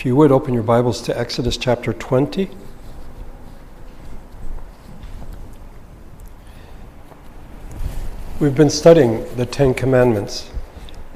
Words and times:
If 0.00 0.06
you 0.06 0.16
would 0.16 0.32
open 0.32 0.54
your 0.54 0.62
Bibles 0.62 1.02
to 1.02 1.18
Exodus 1.18 1.58
chapter 1.58 1.92
20. 1.92 2.48
We've 8.40 8.54
been 8.54 8.70
studying 8.70 9.26
the 9.36 9.44
Ten 9.44 9.74
Commandments, 9.74 10.50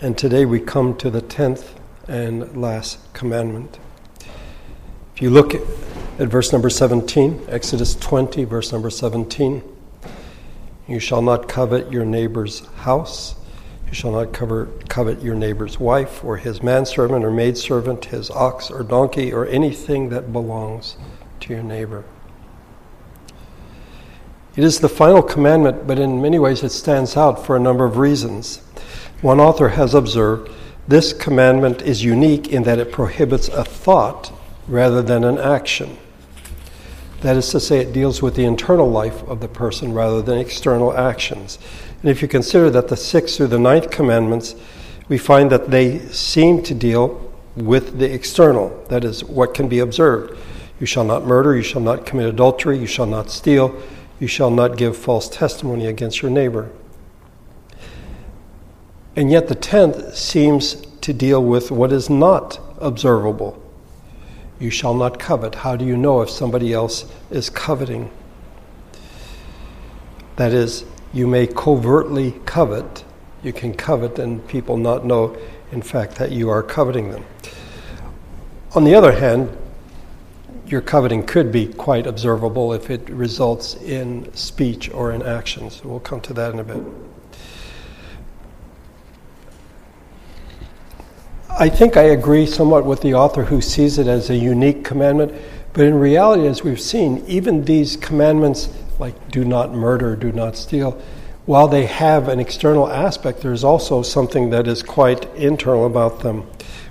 and 0.01 0.19
today 0.19 0.45
we 0.45 0.61
come 0.61 0.99
to 0.99 1.09
the 1.09 1.23
tenth 1.23 1.81
and 2.09 2.61
last 2.61 2.99
commandment. 3.15 3.79
If 5.17 5.23
you 5.23 5.31
look 5.31 5.55
at 5.55 5.63
verse 6.29 6.53
number 6.53 6.69
17, 6.69 7.47
Exodus 7.49 7.95
20, 7.95 8.45
verse 8.45 8.71
number 8.71 8.91
17, 8.91 9.63
you 10.87 10.99
shall 10.99 11.23
not 11.23 11.49
covet 11.49 11.91
your 11.91 12.05
neighbor's 12.05 12.67
house. 12.67 13.35
You 13.87 13.95
shall 13.95 14.13
not 14.13 14.33
cover, 14.33 14.69
covet 14.89 15.23
your 15.23 15.35
neighbor's 15.35 15.79
wife, 15.79 16.25
or 16.25 16.37
his 16.37 16.63
manservant 16.63 17.25
or 17.25 17.31
maidservant, 17.31 18.07
his 18.07 18.31
ox 18.31 18.71
or 18.71 18.83
donkey, 18.83 19.33
or 19.33 19.47
anything 19.47 20.09
that 20.09 20.33
belongs 20.33 20.97
to 21.41 21.53
your 21.53 21.63
neighbor. 21.63 22.05
It 24.57 24.65
is 24.65 24.81
the 24.81 24.89
final 24.89 25.23
commandment, 25.23 25.87
but 25.87 25.99
in 25.99 26.23
many 26.23 26.39
ways 26.39 26.63
it 26.63 26.71
stands 26.71 27.17
out 27.17 27.45
for 27.45 27.57
a 27.57 27.61
number 27.61 27.85
of 27.85 27.97
reasons. 27.97 28.59
One 29.21 29.41
author 29.41 29.71
has 29.71 29.95
observed 29.95 30.51
this 30.87 31.13
commandment 31.13 31.83
is 31.83 32.05
unique 32.05 32.49
in 32.49 32.63
that 32.65 32.79
it 32.79 32.93
prohibits 32.93 33.49
a 33.49 33.65
thought 33.65 34.33
rather 34.69 35.03
than 35.03 35.25
an 35.25 35.39
action. 35.39 35.97
That 37.23 37.37
is 37.37 37.49
to 37.51 37.61
say, 37.61 37.79
it 37.79 37.95
deals 37.95 38.21
with 38.21 38.35
the 38.37 38.45
internal 38.45 38.91
life 38.91 39.23
of 39.23 39.41
the 39.41 39.49
person 39.49 39.95
rather 39.95 40.21
than 40.21 40.39
external 40.39 40.97
actions. 40.97 41.59
And 42.05 42.11
if 42.11 42.21
you 42.21 42.29
consider 42.29 42.69
that 42.69 42.89
the 42.89 42.99
sixth 42.99 43.39
through 43.39 43.47
the 43.47 43.59
ninth 43.59 43.91
commandments, 43.91 44.55
we 45.09 45.17
find 45.17 45.51
that 45.51 45.71
they 45.71 46.01
seem 46.11 46.63
to 46.65 46.75
deal 46.75 47.33
with 47.57 47.99
the 47.99 48.13
external, 48.13 48.85
that 48.91 49.05
is, 49.05 49.25
what 49.25 49.55
can 49.55 49.71
be 49.71 49.79
observed. 49.79 50.39
You 50.79 50.85
shall 50.85 51.05
not 51.05 51.25
murder, 51.25 51.57
you 51.57 51.63
shall 51.63 51.81
not 51.81 52.05
commit 52.05 52.27
adultery, 52.27 52.79
you 52.79 52.87
shall 52.87 53.07
not 53.07 53.31
steal, 53.31 53.75
you 54.21 54.27
shall 54.27 54.51
not 54.51 54.77
give 54.77 54.99
false 54.99 55.31
testimony 55.31 55.87
against 55.87 56.21
your 56.21 56.31
neighbor. 56.31 56.71
And 59.17 59.31
yet 59.31 59.49
the 59.49 59.55
tenth 59.55 60.15
seems 60.15 60.75
to 61.01 61.15
deal 61.15 61.43
with 61.43 61.71
what 61.71 61.91
is 61.91 62.11
not 62.11 62.61
observable. 62.83 63.63
You 64.61 64.69
shall 64.69 64.93
not 64.93 65.19
covet. 65.19 65.55
How 65.55 65.75
do 65.75 65.87
you 65.87 65.97
know 65.97 66.21
if 66.21 66.29
somebody 66.29 66.75
else 66.75 67.11
is 67.31 67.49
coveting? 67.49 68.11
That 70.37 70.53
is, 70.53 70.85
you 71.15 71.29
may 71.29 71.47
covertly 71.47 72.33
covet. 72.45 73.05
You 73.43 73.53
can 73.53 73.73
covet 73.73 74.19
and 74.19 74.47
people 74.49 74.77
not 74.77 75.07
know, 75.07 75.37
in 75.71 75.81
fact, 75.81 76.17
that 76.17 76.33
you 76.33 76.51
are 76.51 76.63
coveting 76.63 77.13
them. 77.13 77.25
On 78.75 78.83
the 78.83 78.97
other 78.97 79.13
hand, 79.13 79.57
your 80.67 80.81
coveting 80.81 81.25
could 81.25 81.53
be 81.53 81.69
quite 81.69 82.07
observable 82.07 82.73
if 82.73 82.91
it 82.91 83.09
results 83.09 83.77
in 83.77 84.35
speech 84.35 84.91
or 84.91 85.13
in 85.13 85.23
actions. 85.23 85.85
We'll 85.85 86.01
come 86.01 86.21
to 86.23 86.33
that 86.33 86.53
in 86.53 86.59
a 86.59 86.65
bit. 86.65 86.83
I 91.49 91.69
think 91.69 91.97
I 91.97 92.03
agree 92.03 92.47
somewhat 92.47 92.85
with 92.85 93.03
the 93.03 93.15
author 93.15 93.45
who 93.45 93.61
sees 93.61 93.99
it 93.99 94.09
as 94.09 94.31
a 94.31 94.35
unique 94.35 94.83
commandment, 94.83 95.33
but 95.73 95.85
in 95.85 95.95
reality, 95.95 96.49
as 96.49 96.65
we've 96.65 96.81
seen, 96.81 97.23
even 97.29 97.65
these 97.65 97.97
commandments 97.97 98.69
like 99.05 99.31
do 99.31 99.45
not 99.45 99.71
murder, 99.71 100.17
do 100.17 100.33
not 100.33 100.57
steal, 100.57 100.93
while 101.45 101.69
they 101.69 101.85
have 101.85 102.27
an 102.27 102.41
external 102.41 102.91
aspect, 102.91 103.43
there's 103.43 103.63
also 103.63 104.01
something 104.01 104.49
that 104.49 104.67
is 104.67 104.83
quite 104.83 105.27
internal 105.35 105.85
about 105.85 106.21
them. 106.21 106.47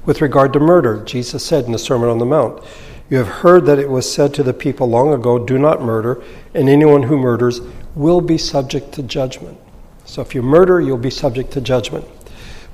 With 0.05 0.21
regard 0.21 0.53
to 0.53 0.59
murder, 0.59 1.03
Jesus 1.03 1.43
said 1.43 1.65
in 1.65 1.71
the 1.71 1.79
Sermon 1.79 2.09
on 2.09 2.19
the 2.19 2.25
Mount, 2.25 2.63
you 3.09 3.17
have 3.17 3.41
heard 3.41 3.65
that 3.65 3.79
it 3.79 3.89
was 3.89 4.13
said 4.13 4.31
to 4.35 4.43
the 4.43 4.53
people 4.53 4.87
long 4.87 5.11
ago, 5.11 5.39
Do 5.39 5.57
not 5.57 5.81
murder, 5.81 6.21
and 6.53 6.69
anyone 6.69 7.01
who 7.01 7.17
murders 7.17 7.61
will 7.95 8.21
be 8.21 8.37
subject 8.37 8.91
to 8.91 9.01
judgment. 9.01 9.57
So 10.05 10.21
if 10.21 10.35
you 10.35 10.43
murder, 10.43 10.79
you'll 10.79 10.99
be 10.99 11.09
subject 11.09 11.51
to 11.53 11.61
judgment. 11.61 12.05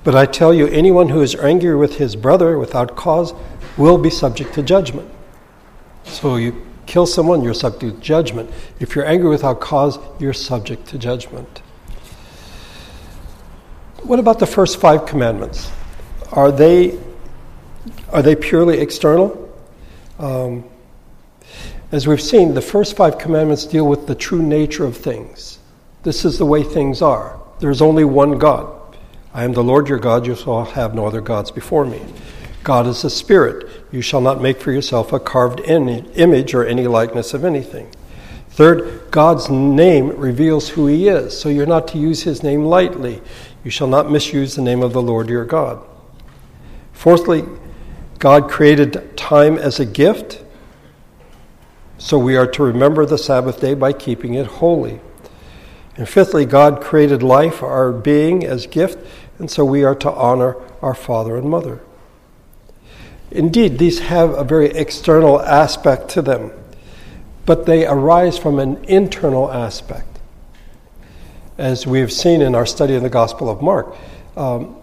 But 0.04 0.16
I 0.16 0.26
tell 0.26 0.54
you, 0.54 0.68
anyone 0.68 1.08
who 1.08 1.22
is 1.22 1.34
angry 1.36 1.78
with 1.78 1.96
his 1.96 2.18
brother 2.18 2.60
without 2.60 2.98
cause 2.98 3.34
will 3.78 3.98
be 3.98 4.10
subject 4.10 4.54
to 4.56 4.64
judgment. 4.64 5.10
So 6.04 6.36
you 6.36 6.69
kill 6.90 7.06
someone, 7.06 7.44
you're 7.44 7.54
subject 7.54 7.96
to 7.96 8.02
judgment. 8.02 8.50
If 8.80 8.96
you're 8.96 9.06
angry 9.06 9.30
without 9.30 9.62
cause, 9.62 10.00
you're 10.20 10.34
subject 10.34 10.88
to 10.88 10.98
judgment. 10.98 11.60
What 14.02 14.20
about 14.20 14.40
the 14.40 14.48
first 14.48 14.82
five 14.82 15.06
commandments? 15.06 15.72
Are 16.32 16.52
they, 16.52 17.00
are 18.12 18.24
they 18.24 18.36
purely 18.36 18.80
external? 18.80 19.54
Um, 20.18 20.64
as 21.92 22.08
we've 22.08 22.22
seen, 22.22 22.56
the 22.56 22.62
first 22.62 22.98
five 22.98 23.20
commandments 23.20 23.66
deal 23.66 23.88
with 23.88 24.08
the 24.08 24.16
true 24.16 24.42
nature 24.42 24.86
of 24.86 24.98
things. 24.98 25.60
This 26.02 26.26
is 26.26 26.40
the 26.40 26.46
way 26.46 26.64
things 26.64 27.02
are. 27.04 27.40
There's 27.60 27.82
only 27.82 28.04
one 28.04 28.40
God. 28.40 28.98
I 29.32 29.44
am 29.44 29.54
the 29.54 29.64
Lord 29.64 29.88
your 29.88 30.00
God, 30.00 30.26
you 30.26 30.36
shall 30.36 30.66
have 30.66 30.96
no 30.96 31.06
other 31.06 31.22
gods 31.22 31.52
before 31.52 31.86
me. 31.86 32.02
God 32.64 32.88
is 32.88 33.04
a 33.04 33.10
spirit. 33.12 33.69
You 33.92 34.02
shall 34.02 34.22
not 34.22 34.42
make 34.42 34.60
for 34.62 34.72
yourself 34.72 35.12
a 35.12 35.20
carved 35.20 35.62
image 35.62 36.54
or 36.54 36.66
any 36.66 36.88
likeness 36.88 37.34
of 37.34 37.44
anything. 37.44 37.90
Third, 38.50 39.10
God's 39.10 39.50
name 39.50 40.10
reveals 40.18 40.70
who 40.70 40.88
he 40.88 41.08
is, 41.08 41.38
so 41.40 41.50
you're 41.50 41.66
not 41.66 41.88
to 41.90 41.98
use 41.98 42.24
his 42.24 42.44
name 42.44 42.66
lightly. 42.66 43.22
You 43.64 43.72
shall 43.72 43.88
not 43.88 44.12
misuse 44.12 44.56
the 44.56 44.62
name 44.62 44.84
of 44.84 44.94
the 44.94 45.02
Lord 45.02 45.30
your 45.30 45.46
God. 45.46 45.84
Fourthly, 46.92 47.46
God 48.20 48.50
created 48.50 49.16
time 49.16 49.58
as 49.58 49.80
a 49.80 49.86
gift, 49.86 50.44
so 51.98 52.20
we 52.20 52.36
are 52.36 52.48
to 52.48 52.64
remember 52.64 53.06
the 53.06 53.18
Sabbath 53.18 53.62
day 53.62 53.74
by 53.74 53.94
keeping 53.94 54.34
it 54.34 54.46
holy. 54.46 55.00
And 55.96 56.08
fifthly, 56.08 56.46
God 56.46 56.82
created 56.82 57.24
life, 57.24 57.64
our 57.64 57.92
being, 57.92 58.46
as 58.46 58.68
gift, 58.68 59.00
and 59.38 59.50
so 59.50 59.64
we 59.64 59.84
are 59.84 59.96
to 59.96 60.12
honor 60.12 60.58
our 60.82 60.94
father 60.94 61.38
and 61.38 61.50
mother. 61.50 61.82
Indeed, 63.32 63.78
these 63.78 64.00
have 64.00 64.32
a 64.32 64.44
very 64.44 64.68
external 64.72 65.40
aspect 65.42 66.10
to 66.10 66.22
them, 66.22 66.52
but 67.46 67.66
they 67.66 67.86
arise 67.86 68.38
from 68.38 68.60
an 68.60 68.84
internal 68.86 69.52
aspect. 69.52 70.20
As 71.58 71.86
we 71.86 72.00
have 72.00 72.12
seen 72.12 72.42
in 72.42 72.56
our 72.56 72.66
study 72.66 72.96
of 72.96 73.04
the 73.04 73.10
Gospel 73.10 73.50
of 73.50 73.62
Mark, 73.62 73.96
um, 74.36 74.76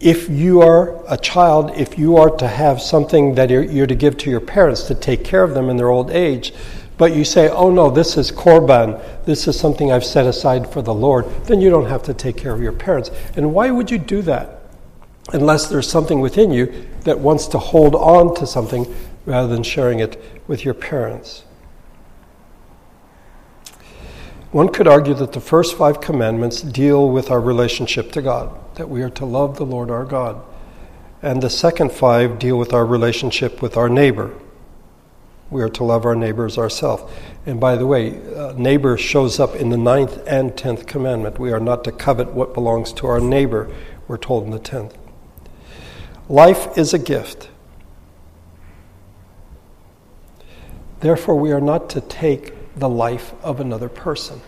if 0.00 0.30
you 0.30 0.62
are 0.62 0.98
a 1.12 1.16
child, 1.16 1.72
if 1.76 1.98
you 1.98 2.16
are 2.16 2.30
to 2.38 2.48
have 2.48 2.80
something 2.80 3.34
that 3.34 3.50
you're, 3.50 3.62
you're, 3.62 3.86
to 3.86 3.94
give 3.94 4.16
to 4.18 4.30
your 4.30 4.40
parents 4.40 4.84
to 4.84 4.94
take 4.94 5.24
care 5.24 5.44
of 5.44 5.52
them 5.52 5.68
in 5.68 5.76
their 5.76 5.90
old 5.90 6.10
age, 6.10 6.54
but 6.96 7.14
you 7.14 7.24
say, 7.24 7.48
oh 7.50 7.70
no, 7.70 7.90
this 7.90 8.16
is 8.16 8.32
korban, 8.32 9.00
this 9.26 9.46
is 9.46 9.60
something 9.60 9.92
I've 9.92 10.04
set 10.04 10.26
aside 10.26 10.70
for 10.70 10.82
the 10.82 10.94
Lord, 10.94 11.26
then 11.44 11.60
you 11.60 11.70
don't 11.70 11.86
have 11.86 12.02
to 12.04 12.14
take 12.14 12.36
care 12.36 12.52
of 12.52 12.62
your 12.62 12.72
parents. 12.72 13.10
And 13.36 13.54
why 13.54 13.70
would 13.70 13.90
you 13.90 13.98
do 13.98 14.22
that? 14.22 14.62
Unless 15.32 15.68
there's 15.68 15.88
something 15.88 16.20
within 16.20 16.50
you 16.50 16.88
that 17.04 17.18
wants 17.18 17.46
to 17.48 17.58
hold 17.58 17.94
on 17.94 18.34
to 18.36 18.46
something 18.46 18.92
rather 19.26 19.48
than 19.48 19.62
sharing 19.62 20.00
it 20.00 20.22
with 20.46 20.64
your 20.64 20.74
parents. 20.74 21.44
One 24.50 24.68
could 24.68 24.88
argue 24.88 25.14
that 25.14 25.32
the 25.32 25.40
first 25.40 25.76
five 25.76 26.00
commandments 26.00 26.60
deal 26.60 27.08
with 27.08 27.30
our 27.30 27.40
relationship 27.40 28.10
to 28.12 28.22
God, 28.22 28.50
that 28.74 28.88
we 28.88 29.02
are 29.02 29.10
to 29.10 29.24
love 29.24 29.56
the 29.56 29.66
Lord 29.66 29.90
our 29.90 30.04
God. 30.04 30.42
And 31.22 31.40
the 31.40 31.50
second 31.50 31.92
five 31.92 32.38
deal 32.38 32.58
with 32.58 32.72
our 32.72 32.84
relationship 32.84 33.62
with 33.62 33.76
our 33.76 33.88
neighbor. 33.88 34.34
We 35.50 35.62
are 35.62 35.68
to 35.68 35.84
love 35.84 36.04
our 36.04 36.16
neighbors 36.16 36.58
ourselves. 36.58 37.12
And 37.46 37.60
by 37.60 37.76
the 37.76 37.86
way, 37.86 38.20
uh, 38.34 38.54
neighbor 38.56 38.96
shows 38.96 39.38
up 39.38 39.54
in 39.54 39.70
the 39.70 39.76
ninth 39.76 40.20
and 40.26 40.56
tenth 40.56 40.86
commandment. 40.86 41.38
We 41.38 41.52
are 41.52 41.60
not 41.60 41.84
to 41.84 41.92
covet 41.92 42.32
what 42.32 42.54
belongs 42.54 42.92
to 42.94 43.06
our 43.06 43.20
neighbor, 43.20 43.72
we're 44.08 44.16
told 44.16 44.44
in 44.44 44.50
the 44.50 44.58
tenth. 44.58 44.96
Life 46.30 46.78
is 46.78 46.94
a 46.94 46.98
gift. 47.00 47.48
Therefore, 51.00 51.34
we 51.34 51.50
are 51.50 51.60
not 51.60 51.90
to 51.90 52.00
take 52.00 52.54
the 52.76 52.88
life 52.88 53.34
of 53.42 53.58
another 53.58 53.88
person. 53.88 54.40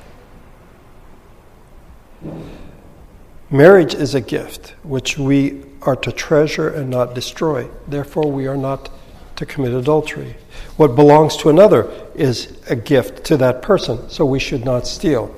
Marriage 3.50 3.94
is 3.94 4.14
a 4.14 4.20
gift 4.20 4.76
which 4.84 5.18
we 5.18 5.64
are 5.82 5.96
to 5.96 6.12
treasure 6.12 6.68
and 6.68 6.88
not 6.88 7.16
destroy. 7.16 7.68
Therefore, 7.88 8.30
we 8.30 8.46
are 8.46 8.56
not 8.56 8.88
to 9.34 9.44
commit 9.44 9.72
adultery. 9.72 10.36
What 10.76 10.94
belongs 10.94 11.36
to 11.38 11.48
another 11.48 11.90
is 12.14 12.56
a 12.70 12.76
gift 12.76 13.24
to 13.24 13.36
that 13.38 13.60
person, 13.60 14.08
so 14.08 14.24
we 14.24 14.38
should 14.38 14.64
not 14.64 14.86
steal. 14.86 15.34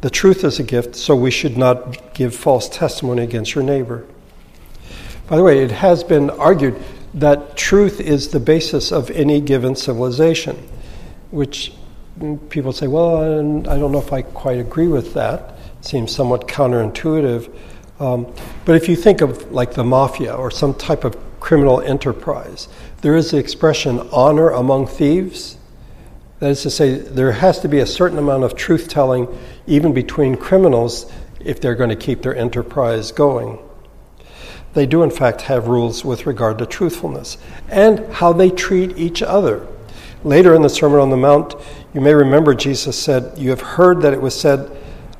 The 0.00 0.08
truth 0.08 0.44
is 0.44 0.58
a 0.58 0.62
gift, 0.62 0.96
so 0.96 1.14
we 1.14 1.30
should 1.30 1.58
not 1.58 2.14
give 2.14 2.34
false 2.34 2.70
testimony 2.70 3.22
against 3.22 3.54
your 3.54 3.64
neighbor. 3.64 4.06
By 5.26 5.36
the 5.36 5.42
way, 5.42 5.62
it 5.62 5.70
has 5.70 6.04
been 6.04 6.30
argued 6.30 6.80
that 7.14 7.56
truth 7.56 8.00
is 8.00 8.28
the 8.28 8.40
basis 8.40 8.92
of 8.92 9.10
any 9.10 9.40
given 9.40 9.76
civilization, 9.76 10.56
which 11.30 11.72
people 12.50 12.72
say, 12.72 12.86
well, 12.86 13.16
I 13.68 13.78
don't 13.78 13.92
know 13.92 13.98
if 13.98 14.12
I 14.12 14.22
quite 14.22 14.58
agree 14.58 14.88
with 14.88 15.14
that. 15.14 15.56
It 15.78 15.84
seems 15.84 16.14
somewhat 16.14 16.46
counterintuitive. 16.48 17.54
Um, 18.00 18.32
but 18.64 18.74
if 18.74 18.88
you 18.88 18.96
think 18.96 19.20
of 19.20 19.52
like 19.52 19.74
the 19.74 19.84
mafia 19.84 20.34
or 20.34 20.50
some 20.50 20.74
type 20.74 21.04
of 21.04 21.16
criminal 21.44 21.82
enterprise. 21.82 22.68
There 23.02 23.14
is 23.14 23.30
the 23.30 23.36
expression 23.36 24.00
honor 24.10 24.48
among 24.48 24.86
thieves. 24.86 25.58
That 26.38 26.52
is 26.52 26.62
to 26.62 26.70
say, 26.70 26.94
there 26.94 27.32
has 27.32 27.60
to 27.60 27.68
be 27.68 27.80
a 27.80 27.86
certain 27.86 28.16
amount 28.16 28.44
of 28.44 28.56
truth 28.56 28.88
telling 28.88 29.28
even 29.66 29.92
between 29.92 30.38
criminals 30.38 31.12
if 31.40 31.60
they're 31.60 31.74
going 31.74 31.90
to 31.90 31.96
keep 31.96 32.22
their 32.22 32.34
enterprise 32.34 33.12
going. 33.12 33.58
They 34.74 34.86
do, 34.86 35.02
in 35.02 35.10
fact, 35.10 35.42
have 35.42 35.68
rules 35.68 36.04
with 36.04 36.26
regard 36.26 36.58
to 36.58 36.66
truthfulness 36.66 37.38
and 37.68 38.00
how 38.12 38.32
they 38.32 38.50
treat 38.50 38.98
each 38.98 39.22
other. 39.22 39.66
Later 40.24 40.54
in 40.54 40.62
the 40.62 40.68
Sermon 40.68 40.98
on 40.98 41.10
the 41.10 41.16
Mount, 41.16 41.54
you 41.94 42.00
may 42.00 42.12
remember 42.12 42.54
Jesus 42.54 42.98
said, 43.00 43.38
You 43.38 43.50
have 43.50 43.60
heard 43.60 44.02
that 44.02 44.12
it 44.12 44.20
was 44.20 44.38
said, 44.38 44.70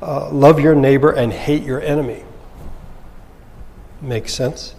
uh, 0.01 0.29
Love 0.31 0.59
your 0.59 0.75
neighbor 0.75 1.11
and 1.11 1.31
hate 1.31 1.63
your 1.63 1.81
enemy. 1.81 2.23
Makes 4.01 4.33
sense? 4.33 4.75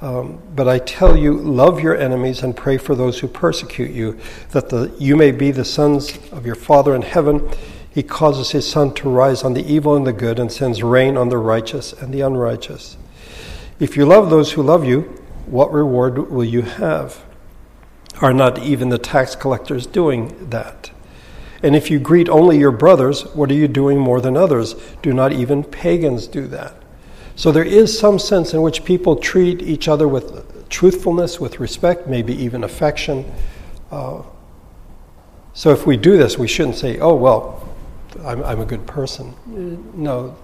Um, 0.00 0.38
but 0.54 0.68
I 0.68 0.78
tell 0.80 1.16
you, 1.16 1.32
love 1.32 1.80
your 1.80 1.96
enemies 1.96 2.42
and 2.42 2.54
pray 2.54 2.76
for 2.76 2.94
those 2.94 3.20
who 3.20 3.26
persecute 3.26 3.90
you, 3.90 4.18
that 4.50 4.68
the, 4.68 4.94
you 4.98 5.16
may 5.16 5.32
be 5.32 5.50
the 5.50 5.64
sons 5.64 6.18
of 6.30 6.44
your 6.44 6.56
Father 6.56 6.94
in 6.94 7.02
heaven. 7.02 7.48
He 7.90 8.02
causes 8.02 8.50
his 8.50 8.68
sun 8.68 8.92
to 8.94 9.08
rise 9.08 9.42
on 9.42 9.54
the 9.54 9.64
evil 9.64 9.96
and 9.96 10.06
the 10.06 10.12
good 10.12 10.38
and 10.38 10.52
sends 10.52 10.82
rain 10.82 11.16
on 11.16 11.30
the 11.30 11.38
righteous 11.38 11.94
and 11.94 12.12
the 12.12 12.20
unrighteous. 12.20 12.98
If 13.80 13.96
you 13.96 14.06
love 14.06 14.30
those 14.30 14.52
who 14.52 14.62
love 14.62 14.84
you, 14.84 15.00
what 15.46 15.72
reward 15.72 16.30
will 16.30 16.44
you 16.44 16.62
have? 16.62 17.24
Are 18.20 18.32
not 18.32 18.58
even 18.62 18.88
the 18.88 18.98
tax 18.98 19.34
collectors 19.34 19.86
doing 19.86 20.50
that? 20.50 20.90
And 21.62 21.74
if 21.74 21.90
you 21.90 21.98
greet 21.98 22.28
only 22.28 22.58
your 22.58 22.70
brothers, 22.70 23.22
what 23.34 23.50
are 23.50 23.54
you 23.54 23.66
doing 23.66 23.98
more 23.98 24.20
than 24.20 24.36
others? 24.36 24.74
Do 25.02 25.12
not 25.12 25.32
even 25.32 25.64
pagans 25.64 26.26
do 26.26 26.46
that? 26.48 26.76
So 27.36 27.50
there 27.50 27.64
is 27.64 27.98
some 27.98 28.18
sense 28.18 28.54
in 28.54 28.62
which 28.62 28.84
people 28.84 29.16
treat 29.16 29.60
each 29.62 29.88
other 29.88 30.06
with 30.06 30.68
truthfulness, 30.68 31.40
with 31.40 31.58
respect, 31.58 32.06
maybe 32.06 32.34
even 32.34 32.62
affection. 32.62 33.24
Uh, 33.90 34.22
so 35.52 35.70
if 35.70 35.86
we 35.86 35.96
do 35.96 36.16
this, 36.16 36.38
we 36.38 36.46
shouldn't 36.46 36.76
say, 36.76 36.98
oh, 36.98 37.14
well, 37.14 37.68
I'm, 38.24 38.42
I'm 38.44 38.60
a 38.60 38.64
good 38.64 38.86
person. 38.86 39.34
No, 39.94 40.36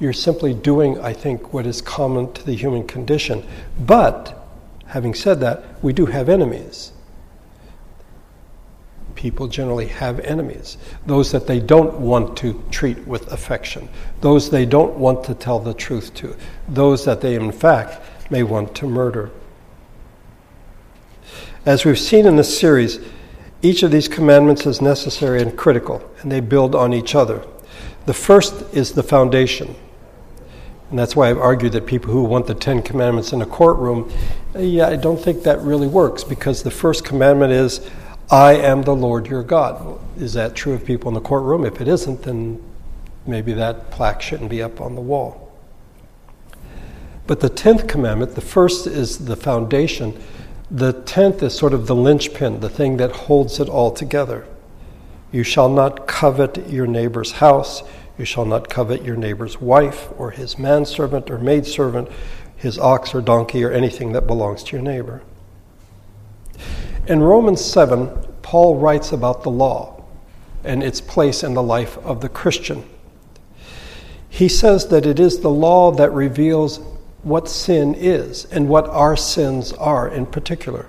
you're 0.00 0.12
simply 0.12 0.54
doing, 0.54 1.00
I 1.00 1.12
think, 1.12 1.52
what 1.52 1.66
is 1.66 1.80
common 1.80 2.32
to 2.34 2.44
the 2.44 2.54
human 2.54 2.86
condition. 2.86 3.46
But, 3.78 4.36
having 4.86 5.14
said 5.14 5.40
that, 5.40 5.82
we 5.82 5.92
do 5.92 6.06
have 6.06 6.28
enemies 6.28 6.92
people 9.18 9.48
generally 9.48 9.88
have 9.88 10.20
enemies 10.20 10.78
those 11.04 11.32
that 11.32 11.48
they 11.48 11.58
don't 11.58 11.98
want 11.98 12.36
to 12.38 12.62
treat 12.70 13.04
with 13.04 13.26
affection, 13.32 13.88
those 14.20 14.48
they 14.48 14.64
don't 14.64 14.94
want 14.94 15.24
to 15.24 15.34
tell 15.34 15.58
the 15.58 15.74
truth 15.74 16.14
to, 16.14 16.36
those 16.68 17.04
that 17.04 17.20
they, 17.20 17.34
in 17.34 17.50
fact, 17.50 18.00
may 18.30 18.44
want 18.44 18.72
to 18.76 18.86
murder. 18.86 19.28
As 21.66 21.84
we've 21.84 21.98
seen 21.98 22.26
in 22.26 22.36
this 22.36 22.56
series, 22.56 23.00
each 23.60 23.82
of 23.82 23.90
these 23.90 24.06
commandments 24.06 24.66
is 24.66 24.80
necessary 24.80 25.42
and 25.42 25.58
critical, 25.58 26.00
and 26.20 26.30
they 26.30 26.38
build 26.38 26.76
on 26.76 26.94
each 26.94 27.16
other. 27.16 27.44
The 28.06 28.14
first 28.14 28.54
is 28.72 28.92
the 28.92 29.02
foundation. 29.02 29.74
And 30.90 30.98
that's 30.98 31.14
why 31.14 31.28
I've 31.28 31.38
argued 31.38 31.72
that 31.72 31.86
people 31.86 32.12
who 32.12 32.22
want 32.24 32.46
the 32.46 32.54
Ten 32.54 32.82
Commandments 32.82 33.32
in 33.32 33.42
a 33.42 33.46
courtroom, 33.46 34.10
yeah, 34.56 34.88
I 34.88 34.96
don't 34.96 35.20
think 35.20 35.42
that 35.42 35.60
really 35.60 35.86
works 35.86 36.24
because 36.24 36.62
the 36.62 36.70
first 36.70 37.04
commandment 37.04 37.52
is 37.52 37.88
I 38.30 38.54
am 38.54 38.82
the 38.82 38.94
Lord 38.94 39.26
your 39.26 39.42
God. 39.42 39.98
Is 40.18 40.32
that 40.34 40.54
true 40.54 40.72
of 40.72 40.84
people 40.84 41.08
in 41.08 41.14
the 41.14 41.20
courtroom? 41.20 41.64
If 41.64 41.80
it 41.80 41.88
isn't, 41.88 42.22
then 42.22 42.62
maybe 43.26 43.52
that 43.54 43.90
plaque 43.90 44.22
shouldn't 44.22 44.50
be 44.50 44.62
up 44.62 44.80
on 44.80 44.94
the 44.94 45.00
wall. 45.00 45.52
But 47.26 47.40
the 47.40 47.50
tenth 47.50 47.86
commandment, 47.86 48.34
the 48.34 48.40
first 48.40 48.86
is 48.86 49.26
the 49.26 49.36
foundation. 49.36 50.18
The 50.70 50.94
tenth 50.94 51.42
is 51.42 51.54
sort 51.54 51.74
of 51.74 51.86
the 51.86 51.94
linchpin, 51.94 52.60
the 52.60 52.70
thing 52.70 52.96
that 52.96 53.12
holds 53.12 53.60
it 53.60 53.68
all 53.68 53.90
together. 53.90 54.46
You 55.30 55.42
shall 55.42 55.68
not 55.68 56.06
covet 56.06 56.70
your 56.70 56.86
neighbor's 56.86 57.32
house. 57.32 57.82
You 58.18 58.24
shall 58.24 58.44
not 58.44 58.68
covet 58.68 59.04
your 59.04 59.16
neighbor's 59.16 59.60
wife, 59.60 60.08
or 60.18 60.32
his 60.32 60.58
manservant, 60.58 61.30
or 61.30 61.38
maidservant, 61.38 62.08
his 62.56 62.76
ox 62.78 63.14
or 63.14 63.22
donkey, 63.22 63.62
or 63.62 63.70
anything 63.70 64.12
that 64.12 64.26
belongs 64.26 64.64
to 64.64 64.76
your 64.76 64.82
neighbor. 64.82 65.22
In 67.06 67.20
Romans 67.22 67.64
7, 67.64 68.10
Paul 68.42 68.76
writes 68.76 69.12
about 69.12 69.44
the 69.44 69.50
law 69.50 70.02
and 70.64 70.82
its 70.82 71.00
place 71.00 71.44
in 71.44 71.54
the 71.54 71.62
life 71.62 71.96
of 71.98 72.20
the 72.20 72.28
Christian. 72.28 72.84
He 74.28 74.48
says 74.48 74.88
that 74.88 75.06
it 75.06 75.20
is 75.20 75.40
the 75.40 75.50
law 75.50 75.92
that 75.92 76.12
reveals 76.12 76.80
what 77.22 77.48
sin 77.48 77.94
is 77.94 78.44
and 78.46 78.68
what 78.68 78.88
our 78.88 79.16
sins 79.16 79.72
are 79.72 80.08
in 80.08 80.26
particular. 80.26 80.88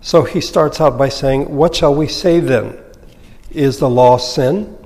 So 0.00 0.24
he 0.24 0.40
starts 0.40 0.80
out 0.80 0.98
by 0.98 1.08
saying, 1.08 1.54
What 1.54 1.76
shall 1.76 1.94
we 1.94 2.08
say 2.08 2.40
then? 2.40 2.78
Is 3.50 3.78
the 3.78 3.90
law 3.90 4.16
sin? 4.16 4.76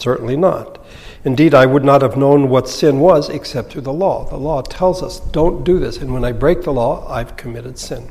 Certainly 0.00 0.38
not. 0.38 0.78
Indeed, 1.24 1.54
I 1.54 1.66
would 1.66 1.84
not 1.84 2.00
have 2.00 2.16
known 2.16 2.48
what 2.48 2.68
sin 2.68 3.00
was 3.00 3.28
except 3.28 3.70
through 3.70 3.82
the 3.82 3.92
law. 3.92 4.24
The 4.24 4.38
law 4.38 4.62
tells 4.62 5.02
us, 5.02 5.20
don't 5.20 5.62
do 5.62 5.78
this, 5.78 5.98
and 5.98 6.14
when 6.14 6.24
I 6.24 6.32
break 6.32 6.62
the 6.62 6.72
law, 6.72 7.06
I've 7.12 7.36
committed 7.36 7.78
sin. 7.78 8.10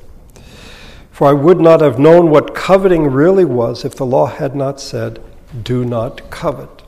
For 1.09 1.27
I 1.27 1.33
would 1.33 1.59
not 1.59 1.81
have 1.81 1.97
known 1.97 2.29
what 2.29 2.53
coveting 2.53 3.07
really 3.07 3.43
was 3.43 3.83
if 3.83 3.95
the 3.95 4.05
law 4.05 4.27
had 4.27 4.55
not 4.55 4.79
said, 4.79 5.19
Do 5.63 5.83
not 5.83 6.29
covet. 6.29 6.83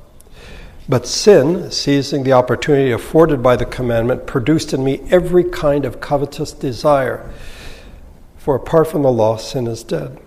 But 0.88 1.08
sin, 1.08 1.72
seizing 1.72 2.24
the 2.24 2.34
opportunity 2.34 2.92
afforded 2.92 3.42
by 3.42 3.56
the 3.56 3.66
commandment, 3.66 4.28
produced 4.28 4.72
in 4.72 4.84
me 4.84 5.02
every 5.10 5.44
kind 5.44 5.84
of 5.84 6.00
covetous 6.00 6.52
desire. 6.54 7.28
For 8.38 8.56
apart 8.56 8.88
from 8.88 9.02
the 9.02 9.12
law, 9.12 9.38
sin 9.38 9.66
is 9.66 9.84
dead. 9.84 10.20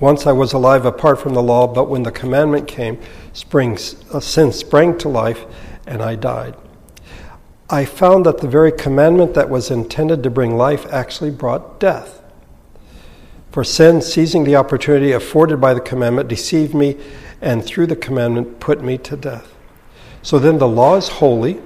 Once 0.00 0.26
I 0.26 0.32
was 0.32 0.54
alive 0.54 0.86
apart 0.86 1.20
from 1.20 1.34
the 1.34 1.42
law, 1.42 1.66
but 1.66 1.90
when 1.90 2.02
the 2.02 2.10
commandment 2.10 2.66
came, 2.66 2.98
uh, 3.52 4.20
sin 4.20 4.50
sprang 4.50 4.96
to 4.98 5.08
life, 5.08 5.44
and 5.86 6.02
I 6.02 6.16
died. 6.16 6.56
I 7.68 7.84
found 7.84 8.24
that 8.24 8.38
the 8.38 8.48
very 8.48 8.72
commandment 8.72 9.34
that 9.34 9.50
was 9.50 9.70
intended 9.70 10.22
to 10.22 10.30
bring 10.30 10.56
life 10.56 10.86
actually 10.90 11.30
brought 11.30 11.78
death. 11.78 12.22
For 13.52 13.62
sin, 13.62 14.00
seizing 14.00 14.44
the 14.44 14.56
opportunity 14.56 15.12
afforded 15.12 15.60
by 15.60 15.74
the 15.74 15.80
commandment, 15.80 16.28
deceived 16.28 16.74
me, 16.74 16.96
and 17.42 17.64
through 17.64 17.86
the 17.86 17.96
commandment 17.96 18.58
put 18.58 18.82
me 18.82 18.96
to 18.98 19.16
death. 19.16 19.54
So 20.22 20.38
then 20.38 20.58
the 20.58 20.68
law 20.68 20.96
is 20.96 21.08
holy, 21.08 21.60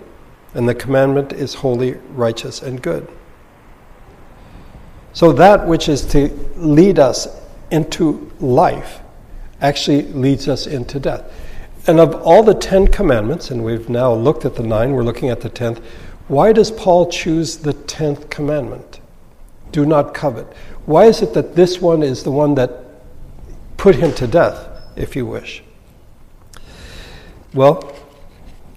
and 0.54 0.68
the 0.68 0.74
commandment 0.74 1.32
is 1.32 1.54
holy, 1.54 1.92
righteous, 2.10 2.62
and 2.62 2.82
good. 2.82 3.08
So 5.12 5.32
that 5.32 5.68
which 5.68 5.88
is 5.88 6.04
to 6.06 6.28
lead 6.56 6.98
us 6.98 7.28
into 7.70 8.30
life 8.40 9.00
actually 9.60 10.02
leads 10.12 10.48
us 10.48 10.66
into 10.66 11.00
death. 11.00 11.30
And 11.86 12.00
of 12.00 12.14
all 12.22 12.42
the 12.42 12.54
Ten 12.54 12.86
Commandments, 12.88 13.50
and 13.50 13.64
we've 13.64 13.88
now 13.88 14.12
looked 14.12 14.44
at 14.44 14.56
the 14.56 14.62
nine, 14.62 14.92
we're 14.92 15.02
looking 15.02 15.30
at 15.30 15.40
the 15.40 15.48
tenth, 15.48 15.80
why 16.28 16.52
does 16.52 16.70
Paul 16.70 17.10
choose 17.10 17.58
the 17.58 17.74
tenth 17.74 18.30
commandment? 18.30 19.00
Do 19.72 19.84
not 19.84 20.14
covet. 20.14 20.46
Why 20.86 21.04
is 21.06 21.20
it 21.20 21.34
that 21.34 21.56
this 21.56 21.80
one 21.80 22.02
is 22.02 22.22
the 22.22 22.30
one 22.30 22.54
that 22.54 22.84
put 23.76 23.96
him 23.96 24.14
to 24.14 24.26
death, 24.26 24.68
if 24.96 25.14
you 25.14 25.26
wish? 25.26 25.62
Well, 27.52 27.94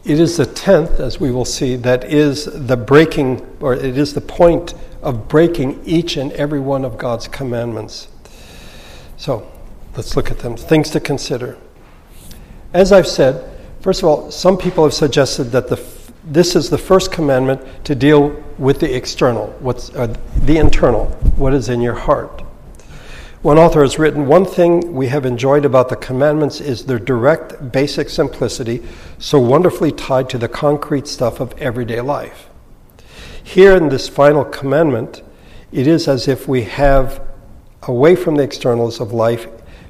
it 0.03 0.19
is 0.19 0.37
the 0.37 0.45
tenth, 0.45 0.99
as 0.99 1.19
we 1.19 1.31
will 1.31 1.45
see, 1.45 1.75
that 1.77 2.03
is 2.05 2.45
the 2.45 2.77
breaking, 2.77 3.45
or 3.59 3.73
it 3.73 3.97
is 3.97 4.13
the 4.13 4.21
point 4.21 4.73
of 5.01 5.27
breaking 5.27 5.81
each 5.85 6.17
and 6.17 6.31
every 6.33 6.59
one 6.59 6.83
of 6.83 6.97
God's 6.97 7.27
commandments. 7.27 8.07
So, 9.17 9.51
let's 9.95 10.15
look 10.15 10.31
at 10.31 10.39
them. 10.39 10.55
Things 10.55 10.89
to 10.91 10.99
consider. 10.99 11.57
As 12.73 12.91
I've 12.91 13.07
said, 13.07 13.59
first 13.81 14.03
of 14.03 14.09
all, 14.09 14.31
some 14.31 14.57
people 14.57 14.83
have 14.83 14.93
suggested 14.93 15.45
that 15.45 15.67
the 15.67 15.77
this 16.29 16.57
is 16.57 16.69
the 16.69 16.77
first 16.77 17.11
commandment 17.11 17.61
to 17.85 17.95
deal 17.95 18.43
with 18.57 18.81
the 18.81 18.93
external, 18.93 19.47
what's 19.59 19.95
uh, 19.95 20.13
the 20.35 20.57
internal, 20.57 21.05
what 21.37 21.53
is 21.53 21.69
in 21.69 21.79
your 21.79 21.95
heart. 21.95 22.41
One 23.43 23.57
author 23.57 23.81
has 23.81 23.97
written, 23.97 24.27
One 24.27 24.43
thing 24.43 24.93
we 24.93 25.07
have 25.07 25.25
enjoyed 25.25 25.63
about 25.63 25.89
the 25.89 25.95
commandments 25.95 26.59
is 26.59 26.85
their 26.85 26.99
direct, 26.99 27.71
basic 27.71 28.09
simplicity, 28.09 28.83
so 29.19 29.39
wonderfully 29.39 29.91
tied 29.91 30.29
to 30.31 30.37
the 30.37 30.49
concrete 30.49 31.07
stuff 31.07 31.39
of 31.39 31.57
everyday 31.59 32.01
life. 32.01 32.49
Here 33.41 33.75
in 33.75 33.87
this 33.87 34.09
final 34.09 34.43
commandment, 34.43 35.21
it 35.71 35.87
is 35.87 36.07
as 36.07 36.27
if 36.27 36.47
we 36.47 36.63
have 36.63 37.25
away 37.87 38.15
from 38.15 38.35
the 38.35 38.43
externals 38.43 38.99
of 38.99 39.13
life, 39.13 39.47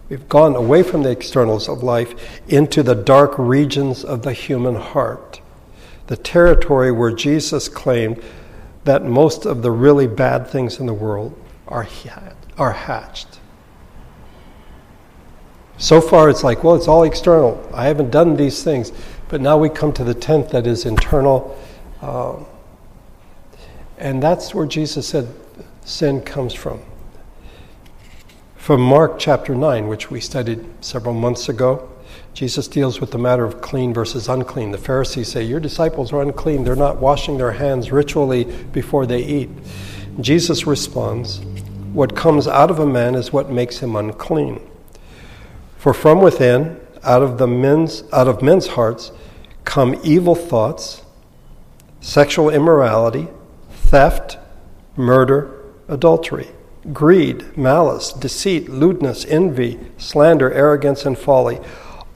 we've 0.10 0.27
gone 0.30 0.56
away 0.56 0.84
from 0.84 1.04
the 1.04 1.12
externals 1.12 1.68
of 1.68 1.84
life 1.84 2.42
into 2.48 2.84
the 2.84 2.96
dark 2.96 3.38
regions 3.38 4.04
of 4.04 4.24
the 4.24 4.34
human 4.34 4.75
heart 4.75 5.42
the 6.08 6.18
territory 6.18 6.92
where 6.92 7.12
Jesus 7.12 7.70
claimed 7.70 8.22
that 8.86 9.04
most 9.04 9.46
of 9.46 9.62
the 9.62 9.72
really 9.72 10.08
bad 10.08 10.48
things 10.48 10.80
in 10.80 10.86
the 10.86 10.94
world 10.94 11.38
are, 11.68 11.88
are 12.58 12.72
hatched. 12.72 13.39
So 15.77 16.01
far, 16.01 16.30
it's 16.30 16.44
like, 16.44 16.63
well, 16.63 16.75
it's 16.75 16.88
all 16.88 17.04
external. 17.04 17.70
I 17.74 17.86
haven't 17.86 18.10
done 18.10 18.36
these 18.38 18.63
things. 18.63 18.92
But 19.27 19.42
now 19.42 19.58
we 19.58 19.70
come 19.70 19.92
to 19.94 20.06
the 20.06 20.13
tenth 20.13 20.51
that 20.51 20.66
is 20.66 20.86
internal. 20.86 21.60
Um, 22.01 22.46
And 23.98 24.24
that's 24.24 24.56
where 24.56 24.66
Jesus 24.66 25.08
said 25.08 25.27
sin 25.84 26.22
comes 26.22 26.54
from. 26.54 26.82
From 28.68 28.82
Mark 28.82 29.18
chapter 29.18 29.56
9, 29.56 29.88
which 29.88 30.12
we 30.12 30.20
studied 30.20 30.60
several 30.82 31.14
months 31.14 31.48
ago, 31.48 31.90
Jesus 32.34 32.68
deals 32.68 33.00
with 33.00 33.12
the 33.12 33.18
matter 33.18 33.46
of 33.46 33.62
clean 33.62 33.94
versus 33.94 34.28
unclean. 34.28 34.72
The 34.72 34.78
Pharisees 34.78 35.30
say, 35.30 35.42
Your 35.44 35.62
disciples 35.62 36.12
are 36.12 36.22
unclean. 36.22 36.66
They're 36.66 36.76
not 36.76 36.98
washing 36.98 37.38
their 37.38 37.54
hands 37.54 37.94
ritually 37.94 38.44
before 38.74 39.06
they 39.06 39.24
eat. 39.24 39.50
Jesus 40.20 40.68
responds, 40.68 41.40
What 41.94 42.14
comes 42.14 42.46
out 42.46 42.70
of 42.70 42.80
a 42.80 42.86
man 42.86 43.16
is 43.16 43.32
what 43.32 43.50
makes 43.50 43.78
him 43.78 43.96
unclean. 43.96 44.60
For 45.78 45.94
from 45.94 46.20
within, 46.20 46.78
out 47.04 47.24
of, 47.24 47.38
the 47.38 47.48
men's, 47.48 48.04
out 48.12 48.28
of 48.28 48.42
men's 48.42 48.68
hearts, 48.68 49.14
come 49.64 49.98
evil 50.04 50.36
thoughts, 50.36 51.04
sexual 52.02 52.50
immorality, 52.50 53.30
theft, 53.70 54.38
murder, 54.98 55.58
adultery, 55.88 56.50
greed, 56.94 57.58
malice, 57.58 58.13
deceit, 58.13 58.70
lewdness, 58.70 59.25
envy, 59.25 59.79
slander, 59.98 60.51
arrogance, 60.51 61.06
and 61.06 61.17
folly. 61.17 61.60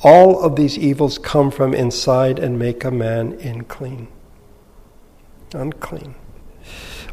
All 0.04 0.42
of 0.42 0.56
these 0.56 0.78
evils 0.78 1.18
come 1.18 1.52
from 1.52 1.74
inside 1.74 2.40
and 2.40 2.58
make 2.58 2.84
a 2.84 2.92
man 2.92 3.34
unclean. 3.34 4.08
Unclean. 5.54 6.16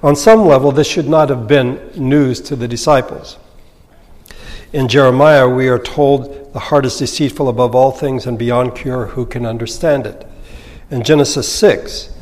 On 0.02 0.14
some 0.14 0.46
level, 0.46 0.70
this 0.70 0.86
should 0.86 1.08
not 1.08 1.28
have 1.28 1.48
been 1.48 1.90
news 1.96 2.40
to 2.42 2.56
the 2.56 2.68
disciples. 2.68 3.36
In 4.72 4.86
Jeremiah, 4.86 5.48
we 5.48 5.68
are 5.68 5.78
told 5.78 6.52
the 6.52 6.58
heart 6.58 6.86
is 6.86 6.98
deceitful 6.98 7.48
above 7.48 7.74
all 7.74 7.90
things 7.90 8.26
and 8.26 8.38
beyond 8.38 8.74
cure. 8.74 9.06
Who 9.06 9.26
can 9.26 9.44
understand 9.44 10.06
it? 10.06 10.26
In 10.90 11.02
Genesis 11.02 11.50
6, 11.52 12.14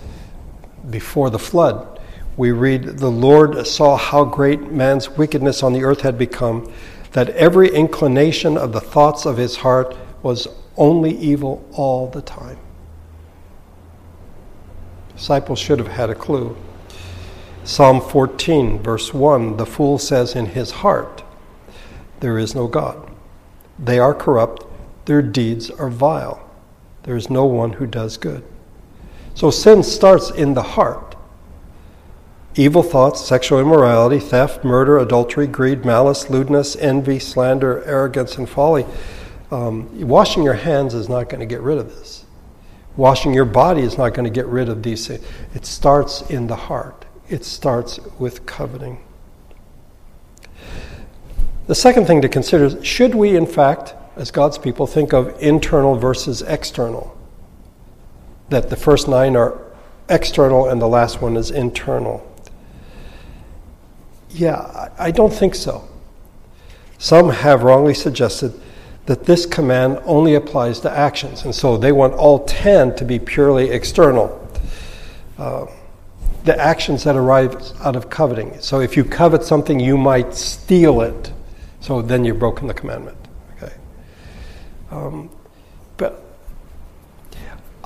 before 0.89 1.29
the 1.29 1.39
flood, 1.39 1.96
we 2.37 2.51
read, 2.53 2.99
The 2.99 3.11
Lord 3.11 3.67
saw 3.67 3.97
how 3.97 4.25
great 4.25 4.71
man's 4.71 5.11
wickedness 5.11 5.63
on 5.63 5.73
the 5.73 5.85
earth 5.85 6.03
had 6.03 6.19
become, 6.19 6.71
that 7.13 7.31
every 7.31 7.75
inclination 7.75 8.59
of 8.59 8.73
the 8.73 8.81
thoughts 8.81 9.25
of 9.25 9.37
his 9.37 9.57
heart 9.57 9.97
was 10.23 10.49
only 10.77 11.17
evil 11.17 11.67
all 11.73 12.09
the 12.09 12.23
time. 12.23 12.59
Disciples 15.17 15.59
should 15.59 15.79
have 15.79 15.89
had 15.89 16.11
a 16.11 16.15
clue. 16.15 16.57
Psalm 17.65 18.01
14, 18.01 18.81
verse 18.81 19.15
1 19.15 19.57
The 19.57 19.67
fool 19.67 19.99
says 19.99 20.37
in 20.37 20.47
his 20.47 20.71
heart, 20.71 21.23
There 22.21 22.39
is 22.39 22.55
no 22.55 22.67
God. 22.67 23.11
They 23.79 23.99
are 23.99 24.15
corrupt, 24.15 24.67
their 25.07 25.23
deeds 25.23 25.71
are 25.71 25.89
vile. 25.89 26.43
There 27.05 27.17
is 27.17 27.31
no 27.31 27.47
one 27.47 27.75
who 27.75 27.87
does 27.87 28.17
good. 28.17 28.45
So 29.35 29.51
sin 29.51 29.83
starts 29.83 30.31
in 30.31 30.55
the 30.55 30.63
heart. 30.63 31.06
Evil 32.59 32.83
thoughts, 32.83 33.23
sexual 33.23 33.61
immorality, 33.61 34.19
theft, 34.19 34.65
murder, 34.65 34.97
adultery, 34.97 35.47
greed, 35.47 35.85
malice, 35.85 36.31
lewdness, 36.31 36.75
envy, 36.77 37.19
slander, 37.19 37.85
arrogance, 37.85 38.39
and 38.39 38.49
folly. 38.49 38.87
Um, 39.51 40.09
washing 40.09 40.43
your 40.43 40.55
hands 40.55 40.95
is 40.95 41.07
not 41.07 41.29
going 41.29 41.41
to 41.41 41.47
get 41.47 41.61
rid 41.61 41.77
of 41.77 41.95
this. 41.95 42.25
Washing 42.97 43.35
your 43.35 43.45
body 43.45 43.83
is 43.83 43.99
not 43.99 44.15
going 44.15 44.25
to 44.25 44.31
get 44.31 44.47
rid 44.47 44.71
of 44.71 44.83
these 44.83 45.07
things. 45.07 45.23
It 45.55 45.67
starts 45.67 46.23
in 46.23 46.47
the 46.47 46.57
heart, 46.57 47.05
it 47.29 47.45
starts 47.45 48.01
with 48.19 48.47
coveting. 48.47 49.05
The 51.67 51.75
second 51.75 52.07
thing 52.07 52.23
to 52.23 52.29
consider 52.29 52.65
is 52.65 52.87
should 52.87 53.15
we, 53.15 53.37
in 53.37 53.47
fact, 53.47 53.95
as 54.17 54.31
God's 54.31 54.57
people, 54.57 54.87
think 54.87 55.13
of 55.13 55.37
internal 55.43 55.95
versus 55.97 56.41
external? 56.41 57.15
That 58.49 58.71
the 58.71 58.77
first 58.77 59.09
nine 59.09 59.37
are 59.37 59.61
external 60.09 60.71
and 60.71 60.81
the 60.81 60.89
last 60.89 61.21
one 61.21 61.37
is 61.37 61.51
internal. 61.51 62.27
Yeah, 64.37 64.91
I 64.99 65.13
don't 65.13 65.33
think 65.33 65.55
so. 65.55 65.89
Some 66.99 67.31
have 67.31 67.63
wrongly 67.63 67.95
suggested 67.95 68.53
that 69.07 69.25
this 69.25 69.47
command 69.47 69.99
only 70.05 70.35
applies 70.35 70.81
to 70.81 70.91
actions, 70.91 71.45
and 71.45 71.55
so 71.55 71.79
they 71.79 71.91
want 71.91 72.13
all 72.15 72.45
10 72.45 72.97
to 72.97 73.05
be 73.05 73.19
purely 73.19 73.71
external. 73.71 74.47
Uh, 75.39 75.67
the 76.45 76.59
actions 76.61 77.05
that 77.05 77.17
arise 77.17 77.73
out 77.81 77.97
of 77.97 78.11
coveting. 78.11 78.61
So 78.61 78.81
if 78.81 78.95
you 78.97 79.05
covet 79.05 79.43
something, 79.43 79.81
you 79.81 79.97
might 79.97 80.35
steal 80.35 81.01
it. 81.01 81.33
So 81.81 82.03
then 82.03 82.25
you've 82.25 82.39
broken 82.39 82.67
the 82.67 82.75
commandment. 82.75 83.17
Okay. 83.57 83.73
Um, 84.91 85.31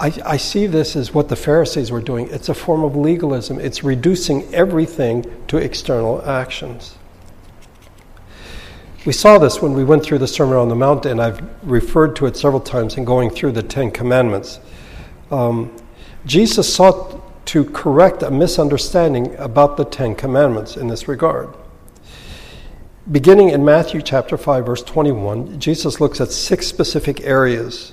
I, 0.00 0.12
I 0.24 0.36
see 0.38 0.66
this 0.66 0.96
as 0.96 1.12
what 1.12 1.28
the 1.28 1.36
Pharisees 1.36 1.92
were 1.92 2.00
doing. 2.00 2.28
It's 2.30 2.48
a 2.48 2.54
form 2.54 2.82
of 2.84 2.96
legalism, 2.96 3.60
it's 3.60 3.84
reducing 3.84 4.52
everything 4.54 5.30
to 5.48 5.58
external 5.58 6.26
actions. 6.26 6.96
We 9.04 9.12
saw 9.12 9.38
this 9.38 9.62
when 9.62 9.74
we 9.74 9.84
went 9.84 10.02
through 10.02 10.18
the 10.18 10.26
Sermon 10.26 10.56
on 10.56 10.68
the 10.68 10.74
Mount, 10.74 11.06
and 11.06 11.20
I've 11.20 11.42
referred 11.62 12.16
to 12.16 12.26
it 12.26 12.36
several 12.36 12.60
times 12.60 12.96
in 12.96 13.04
going 13.04 13.30
through 13.30 13.52
the 13.52 13.62
Ten 13.62 13.90
Commandments. 13.90 14.60
Um, 15.30 15.74
Jesus 16.26 16.72
sought 16.72 17.46
to 17.46 17.64
correct 17.64 18.22
a 18.22 18.30
misunderstanding 18.30 19.34
about 19.36 19.76
the 19.76 19.84
Ten 19.84 20.14
Commandments 20.14 20.76
in 20.76 20.88
this 20.88 21.08
regard. 21.08 21.54
Beginning 23.10 23.50
in 23.50 23.64
Matthew 23.64 24.02
chapter 24.02 24.36
5, 24.36 24.66
verse 24.66 24.82
21, 24.82 25.58
Jesus 25.58 26.00
looks 26.00 26.20
at 26.20 26.30
six 26.30 26.66
specific 26.66 27.22
areas 27.22 27.92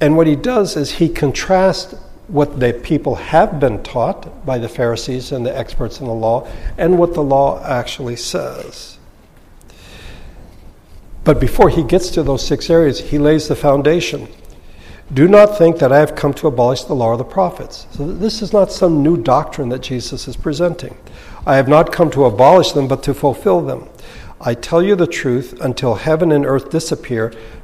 and 0.00 0.16
what 0.16 0.26
he 0.26 0.36
does 0.36 0.76
is 0.76 0.92
he 0.92 1.08
contrasts 1.08 1.94
what 2.28 2.60
the 2.60 2.72
people 2.72 3.14
have 3.14 3.58
been 3.58 3.82
taught 3.82 4.44
by 4.44 4.58
the 4.58 4.68
Pharisees 4.68 5.32
and 5.32 5.44
the 5.44 5.56
experts 5.56 6.00
in 6.00 6.06
the 6.06 6.12
law 6.12 6.46
and 6.76 6.98
what 6.98 7.14
the 7.14 7.22
law 7.22 7.64
actually 7.64 8.16
says. 8.16 8.98
But 11.24 11.40
before 11.40 11.70
he 11.70 11.82
gets 11.82 12.10
to 12.10 12.22
those 12.22 12.46
six 12.46 12.70
areas, 12.70 13.00
he 13.00 13.18
lays 13.18 13.48
the 13.48 13.56
foundation. 13.56 14.28
Do 15.12 15.26
not 15.26 15.56
think 15.56 15.78
that 15.78 15.90
I 15.90 15.98
have 16.00 16.14
come 16.14 16.34
to 16.34 16.48
abolish 16.48 16.84
the 16.84 16.94
law 16.94 17.08
or 17.08 17.16
the 17.16 17.24
prophets. 17.24 17.86
So 17.92 18.06
this 18.06 18.42
is 18.42 18.52
not 18.52 18.70
some 18.70 19.02
new 19.02 19.16
doctrine 19.16 19.70
that 19.70 19.80
Jesus 19.80 20.28
is 20.28 20.36
presenting. 20.36 20.96
I 21.46 21.56
have 21.56 21.68
not 21.68 21.92
come 21.92 22.10
to 22.10 22.26
abolish 22.26 22.72
them, 22.72 22.88
but 22.88 23.02
to 23.04 23.14
fulfill 23.14 23.62
them. 23.62 23.88
I 24.40 24.54
tell 24.54 24.82
you 24.82 24.94
the 24.94 25.06
truth, 25.06 25.58
until 25.60 25.94
heaven 25.94 26.30
and 26.30 26.44
earth 26.44 26.70
disappear, 26.70 27.32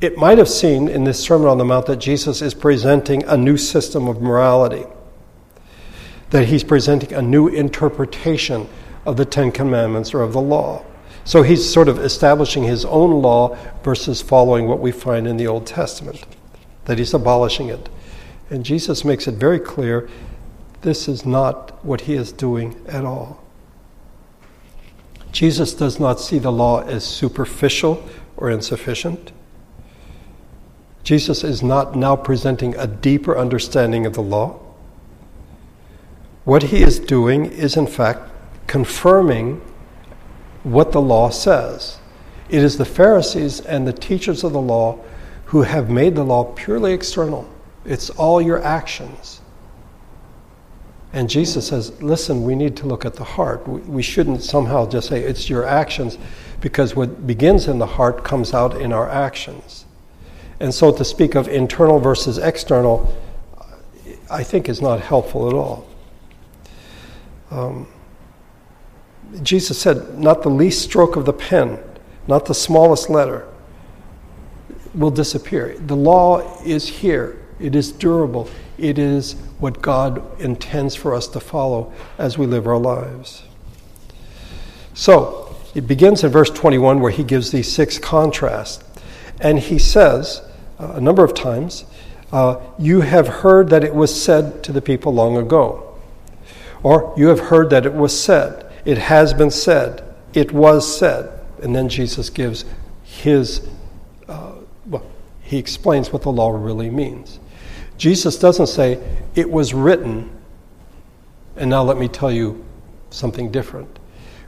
it 0.00 0.16
might 0.16 0.38
have 0.38 0.48
seemed 0.48 0.88
in 0.88 1.04
this 1.04 1.20
Sermon 1.20 1.48
on 1.48 1.58
the 1.58 1.64
Mount 1.64 1.86
that 1.86 1.96
Jesus 1.96 2.40
is 2.40 2.54
presenting 2.54 3.22
a 3.24 3.36
new 3.36 3.56
system 3.56 4.08
of 4.08 4.22
morality, 4.22 4.86
that 6.30 6.48
he's 6.48 6.64
presenting 6.64 7.12
a 7.12 7.20
new 7.20 7.48
interpretation 7.48 8.66
of 9.04 9.16
the 9.16 9.24
Ten 9.24 9.52
Commandments 9.52 10.14
or 10.14 10.22
of 10.22 10.32
the 10.32 10.40
law. 10.40 10.84
So 11.24 11.42
he's 11.42 11.70
sort 11.70 11.88
of 11.88 11.98
establishing 11.98 12.64
his 12.64 12.84
own 12.86 13.22
law 13.22 13.56
versus 13.82 14.22
following 14.22 14.66
what 14.66 14.80
we 14.80 14.90
find 14.90 15.26
in 15.26 15.36
the 15.36 15.46
Old 15.46 15.66
Testament, 15.66 16.24
that 16.86 16.98
he's 16.98 17.12
abolishing 17.12 17.68
it. 17.68 17.88
And 18.48 18.64
Jesus 18.64 19.04
makes 19.04 19.28
it 19.28 19.34
very 19.34 19.60
clear 19.60 20.08
this 20.80 21.08
is 21.08 21.26
not 21.26 21.84
what 21.84 22.02
he 22.02 22.14
is 22.14 22.32
doing 22.32 22.80
at 22.88 23.04
all. 23.04 23.44
Jesus 25.30 25.74
does 25.74 26.00
not 26.00 26.20
see 26.20 26.38
the 26.38 26.50
law 26.50 26.80
as 26.80 27.04
superficial 27.04 28.08
or 28.36 28.50
insufficient. 28.50 29.30
Jesus 31.02 31.42
is 31.42 31.62
not 31.62 31.96
now 31.96 32.14
presenting 32.16 32.74
a 32.76 32.86
deeper 32.86 33.36
understanding 33.36 34.06
of 34.06 34.14
the 34.14 34.22
law. 34.22 34.60
What 36.44 36.64
he 36.64 36.82
is 36.82 36.98
doing 36.98 37.46
is, 37.46 37.76
in 37.76 37.86
fact, 37.86 38.30
confirming 38.66 39.60
what 40.62 40.92
the 40.92 41.00
law 41.00 41.30
says. 41.30 41.98
It 42.48 42.62
is 42.62 42.78
the 42.78 42.84
Pharisees 42.84 43.60
and 43.60 43.86
the 43.86 43.92
teachers 43.92 44.44
of 44.44 44.52
the 44.52 44.60
law 44.60 44.98
who 45.46 45.62
have 45.62 45.90
made 45.90 46.14
the 46.14 46.24
law 46.24 46.44
purely 46.44 46.92
external. 46.92 47.48
It's 47.84 48.10
all 48.10 48.42
your 48.42 48.62
actions. 48.62 49.40
And 51.12 51.28
Jesus 51.28 51.68
says, 51.68 52.00
listen, 52.02 52.44
we 52.44 52.54
need 52.54 52.76
to 52.76 52.86
look 52.86 53.04
at 53.04 53.14
the 53.14 53.24
heart. 53.24 53.66
We 53.66 54.02
shouldn't 54.02 54.42
somehow 54.42 54.88
just 54.88 55.08
say 55.08 55.22
it's 55.22 55.50
your 55.50 55.64
actions, 55.64 56.18
because 56.60 56.94
what 56.94 57.26
begins 57.26 57.66
in 57.66 57.78
the 57.78 57.86
heart 57.86 58.22
comes 58.22 58.54
out 58.54 58.80
in 58.80 58.92
our 58.92 59.08
actions. 59.08 59.86
And 60.60 60.74
so 60.74 60.92
to 60.92 61.04
speak 61.04 61.34
of 61.34 61.48
internal 61.48 61.98
versus 61.98 62.36
external, 62.36 63.16
I 64.30 64.44
think 64.44 64.68
is 64.68 64.80
not 64.80 65.00
helpful 65.00 65.48
at 65.48 65.54
all. 65.54 65.88
Um, 67.50 67.88
Jesus 69.42 69.78
said, 69.78 70.18
Not 70.18 70.42
the 70.42 70.50
least 70.50 70.82
stroke 70.82 71.16
of 71.16 71.24
the 71.24 71.32
pen, 71.32 71.78
not 72.28 72.44
the 72.44 72.54
smallest 72.54 73.08
letter 73.08 73.48
will 74.94 75.10
disappear. 75.10 75.76
The 75.78 75.96
law 75.96 76.62
is 76.62 76.86
here, 76.86 77.40
it 77.58 77.74
is 77.74 77.90
durable, 77.92 78.48
it 78.76 78.98
is 78.98 79.34
what 79.58 79.80
God 79.80 80.40
intends 80.40 80.94
for 80.94 81.14
us 81.14 81.26
to 81.28 81.40
follow 81.40 81.92
as 82.18 82.36
we 82.36 82.46
live 82.46 82.66
our 82.66 82.78
lives. 82.78 83.44
So, 84.94 85.56
it 85.74 85.86
begins 85.86 86.24
in 86.24 86.30
verse 86.30 86.50
21 86.50 87.00
where 87.00 87.12
he 87.12 87.22
gives 87.22 87.52
these 87.52 87.70
six 87.70 87.98
contrasts. 87.98 88.82
And 89.40 89.58
he 89.58 89.78
says 89.78 90.42
uh, 90.80 90.92
a 90.94 91.00
number 91.00 91.22
of 91.22 91.34
times, 91.34 91.84
uh, 92.32 92.56
You 92.78 93.02
have 93.02 93.28
heard 93.28 93.68
that 93.70 93.84
it 93.84 93.94
was 93.94 94.20
said 94.20 94.64
to 94.64 94.72
the 94.72 94.80
people 94.80 95.12
long 95.12 95.36
ago. 95.36 95.94
Or, 96.82 97.12
You 97.16 97.28
have 97.28 97.40
heard 97.40 97.70
that 97.70 97.84
it 97.84 97.92
was 97.92 98.18
said. 98.18 98.66
It 98.84 98.98
has 98.98 99.34
been 99.34 99.50
said. 99.50 100.02
It 100.32 100.52
was 100.52 100.98
said. 100.98 101.38
And 101.62 101.76
then 101.76 101.88
Jesus 101.88 102.30
gives 102.30 102.64
his, 103.02 103.68
uh, 104.28 104.52
well, 104.86 105.04
he 105.42 105.58
explains 105.58 106.12
what 106.12 106.22
the 106.22 106.32
law 106.32 106.50
really 106.50 106.88
means. 106.88 107.38
Jesus 107.98 108.38
doesn't 108.38 108.68
say, 108.68 108.98
It 109.34 109.50
was 109.50 109.74
written, 109.74 110.30
and 111.56 111.68
now 111.68 111.82
let 111.82 111.98
me 111.98 112.08
tell 112.08 112.32
you 112.32 112.64
something 113.10 113.50
different. 113.50 113.98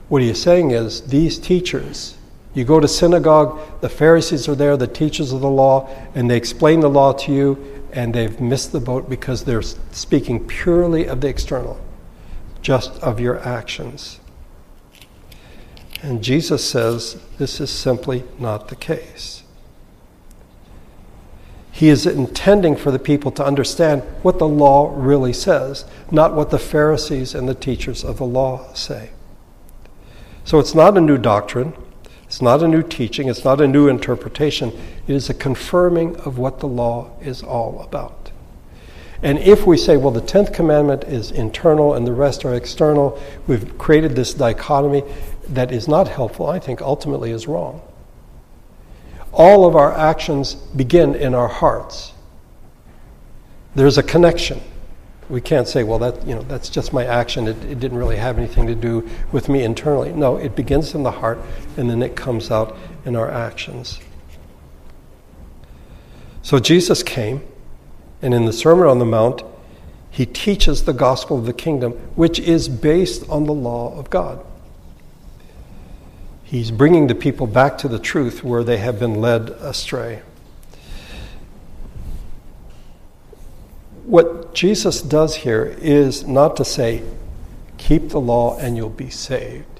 What 0.07 0.23
he 0.23 0.29
is 0.29 0.41
saying 0.41 0.71
is, 0.71 1.01
these 1.01 1.37
teachers, 1.37 2.17
you 2.53 2.63
go 2.63 2.79
to 2.79 2.87
synagogue, 2.87 3.59
the 3.81 3.89
Pharisees 3.89 4.47
are 4.47 4.55
there, 4.55 4.77
the 4.77 4.87
teachers 4.87 5.31
of 5.31 5.41
the 5.41 5.49
law, 5.49 5.89
and 6.13 6.29
they 6.29 6.37
explain 6.37 6.81
the 6.81 6.89
law 6.89 7.13
to 7.13 7.31
you, 7.31 7.85
and 7.91 8.13
they've 8.13 8.39
missed 8.39 8.71
the 8.71 8.79
boat 8.79 9.09
because 9.09 9.43
they're 9.43 9.61
speaking 9.61 10.45
purely 10.45 11.05
of 11.05 11.21
the 11.21 11.27
external, 11.27 11.79
just 12.61 12.91
of 13.01 13.19
your 13.19 13.39
actions. 13.39 14.19
And 16.01 16.23
Jesus 16.23 16.69
says 16.69 17.21
this 17.37 17.61
is 17.61 17.69
simply 17.69 18.23
not 18.37 18.67
the 18.67 18.75
case. 18.75 19.43
He 21.71 21.89
is 21.89 22.05
intending 22.05 22.75
for 22.75 22.91
the 22.91 22.99
people 22.99 23.31
to 23.31 23.43
understand 23.43 24.03
what 24.21 24.37
the 24.37 24.47
law 24.47 24.93
really 24.95 25.33
says, 25.33 25.85
not 26.11 26.35
what 26.35 26.51
the 26.51 26.59
Pharisees 26.59 27.33
and 27.33 27.49
the 27.49 27.55
teachers 27.55 28.03
of 28.03 28.17
the 28.17 28.25
law 28.25 28.71
say. 28.73 29.09
So 30.43 30.59
it's 30.59 30.75
not 30.75 30.97
a 30.97 31.01
new 31.01 31.17
doctrine, 31.17 31.73
it's 32.33 32.41
not 32.41 32.63
a 32.63 32.67
new 32.67 32.81
teaching, 32.81 33.27
it's 33.27 33.45
not 33.45 33.61
a 33.61 33.67
new 33.67 33.87
interpretation. 33.87 34.69
It 35.05 35.13
is 35.13 35.29
a 35.29 35.35
confirming 35.35 36.15
of 36.15 36.39
what 36.39 36.61
the 36.61 36.67
law 36.67 37.11
is 37.21 37.43
all 37.43 37.79
about. 37.83 38.31
And 39.21 39.37
if 39.37 39.67
we 39.67 39.77
say, 39.77 39.97
well, 39.97 40.09
the 40.09 40.19
10th 40.19 40.51
commandment 40.51 41.03
is 41.03 41.29
internal 41.29 41.93
and 41.93 42.07
the 42.07 42.11
rest 42.11 42.43
are 42.43 42.55
external, 42.55 43.21
we've 43.45 43.77
created 43.77 44.15
this 44.15 44.33
dichotomy 44.33 45.03
that 45.49 45.71
is 45.71 45.87
not 45.87 46.07
helpful, 46.07 46.47
I 46.47 46.57
think 46.57 46.81
ultimately 46.81 47.29
is 47.29 47.47
wrong. 47.47 47.83
All 49.31 49.67
of 49.67 49.75
our 49.75 49.93
actions 49.93 50.55
begin 50.55 51.13
in 51.13 51.35
our 51.35 51.47
hearts. 51.47 52.13
There's 53.75 53.99
a 53.99 54.03
connection. 54.03 54.59
We 55.33 55.41
can't 55.41 55.67
say, 55.67 55.81
well, 55.81 55.97
that, 55.97 56.27
you 56.27 56.35
know, 56.35 56.43
that's 56.43 56.69
just 56.69 56.93
my 56.93 57.03
action. 57.05 57.47
It, 57.47 57.57
it 57.63 57.79
didn't 57.79 57.97
really 57.97 58.17
have 58.17 58.37
anything 58.37 58.67
to 58.67 58.75
do 58.75 59.09
with 59.31 59.49
me 59.49 59.63
internally. 59.63 60.13
No, 60.13 60.37
it 60.37 60.55
begins 60.55 60.93
in 60.93 61.01
the 61.01 61.09
heart 61.09 61.39
and 61.75 61.89
then 61.89 62.03
it 62.03 62.15
comes 62.15 62.51
out 62.51 62.77
in 63.03 63.15
our 63.15 63.31
actions. 63.31 63.99
So 66.43 66.59
Jesus 66.59 67.01
came, 67.01 67.41
and 68.21 68.31
in 68.31 68.45
the 68.45 68.53
Sermon 68.53 68.85
on 68.85 68.99
the 68.99 69.05
Mount, 69.05 69.41
he 70.11 70.27
teaches 70.27 70.85
the 70.85 70.93
gospel 70.93 71.39
of 71.39 71.47
the 71.47 71.53
kingdom, 71.53 71.93
which 72.13 72.37
is 72.37 72.69
based 72.69 73.27
on 73.27 73.45
the 73.45 73.53
law 73.53 73.97
of 73.97 74.11
God. 74.11 74.45
He's 76.43 76.69
bringing 76.69 77.07
the 77.07 77.15
people 77.15 77.47
back 77.47 77.79
to 77.79 77.87
the 77.87 77.97
truth 77.97 78.43
where 78.43 78.63
they 78.63 78.77
have 78.77 78.99
been 78.99 79.15
led 79.15 79.49
astray. 79.49 80.21
What 84.03 84.53
Jesus 84.53 85.01
does 85.01 85.35
here 85.35 85.75
is 85.79 86.27
not 86.27 86.57
to 86.57 86.65
say, 86.65 87.03
keep 87.77 88.09
the 88.09 88.19
law 88.19 88.57
and 88.57 88.75
you'll 88.75 88.89
be 88.89 89.09
saved. 89.09 89.79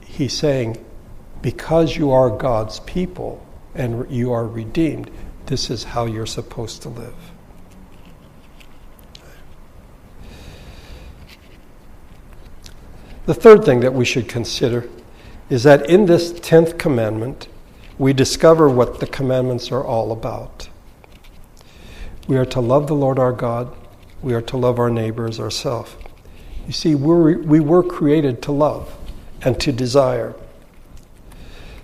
He's 0.00 0.32
saying, 0.32 0.84
because 1.42 1.96
you 1.96 2.10
are 2.10 2.30
God's 2.30 2.80
people 2.80 3.44
and 3.74 4.10
you 4.10 4.32
are 4.32 4.46
redeemed, 4.46 5.10
this 5.46 5.70
is 5.70 5.84
how 5.84 6.06
you're 6.06 6.26
supposed 6.26 6.82
to 6.82 6.88
live. 6.88 7.14
The 13.26 13.34
third 13.34 13.64
thing 13.64 13.80
that 13.80 13.92
we 13.92 14.04
should 14.04 14.28
consider 14.28 14.88
is 15.50 15.62
that 15.64 15.88
in 15.88 16.06
this 16.06 16.32
10th 16.32 16.78
commandment, 16.78 17.48
we 17.98 18.12
discover 18.12 18.68
what 18.68 19.00
the 19.00 19.06
commandments 19.06 19.70
are 19.70 19.84
all 19.84 20.12
about. 20.12 20.68
We 22.26 22.36
are 22.36 22.44
to 22.46 22.60
love 22.60 22.86
the 22.86 22.94
Lord 22.94 23.18
our 23.18 23.32
God, 23.32 23.74
we 24.22 24.34
are 24.34 24.42
to 24.42 24.56
love 24.56 24.78
our 24.78 24.90
neighbors 24.90 25.38
ourselves. 25.38 25.94
You 26.66 26.72
see, 26.72 26.94
we're, 26.94 27.38
we 27.38 27.60
were 27.60 27.82
created 27.82 28.42
to 28.42 28.52
love 28.52 28.96
and 29.42 29.60
to 29.60 29.72
desire. 29.72 30.34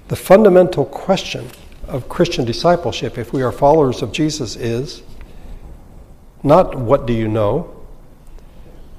The 0.08 0.16
fundamental 0.16 0.84
question 0.84 1.48
of 1.86 2.08
Christian 2.08 2.44
discipleship, 2.44 3.18
if 3.18 3.32
we 3.32 3.42
are 3.42 3.52
followers 3.52 4.02
of 4.02 4.12
Jesus, 4.12 4.56
is 4.56 5.02
not 6.42 6.74
what 6.74 7.06
do 7.06 7.12
you 7.12 7.28
know, 7.28 7.74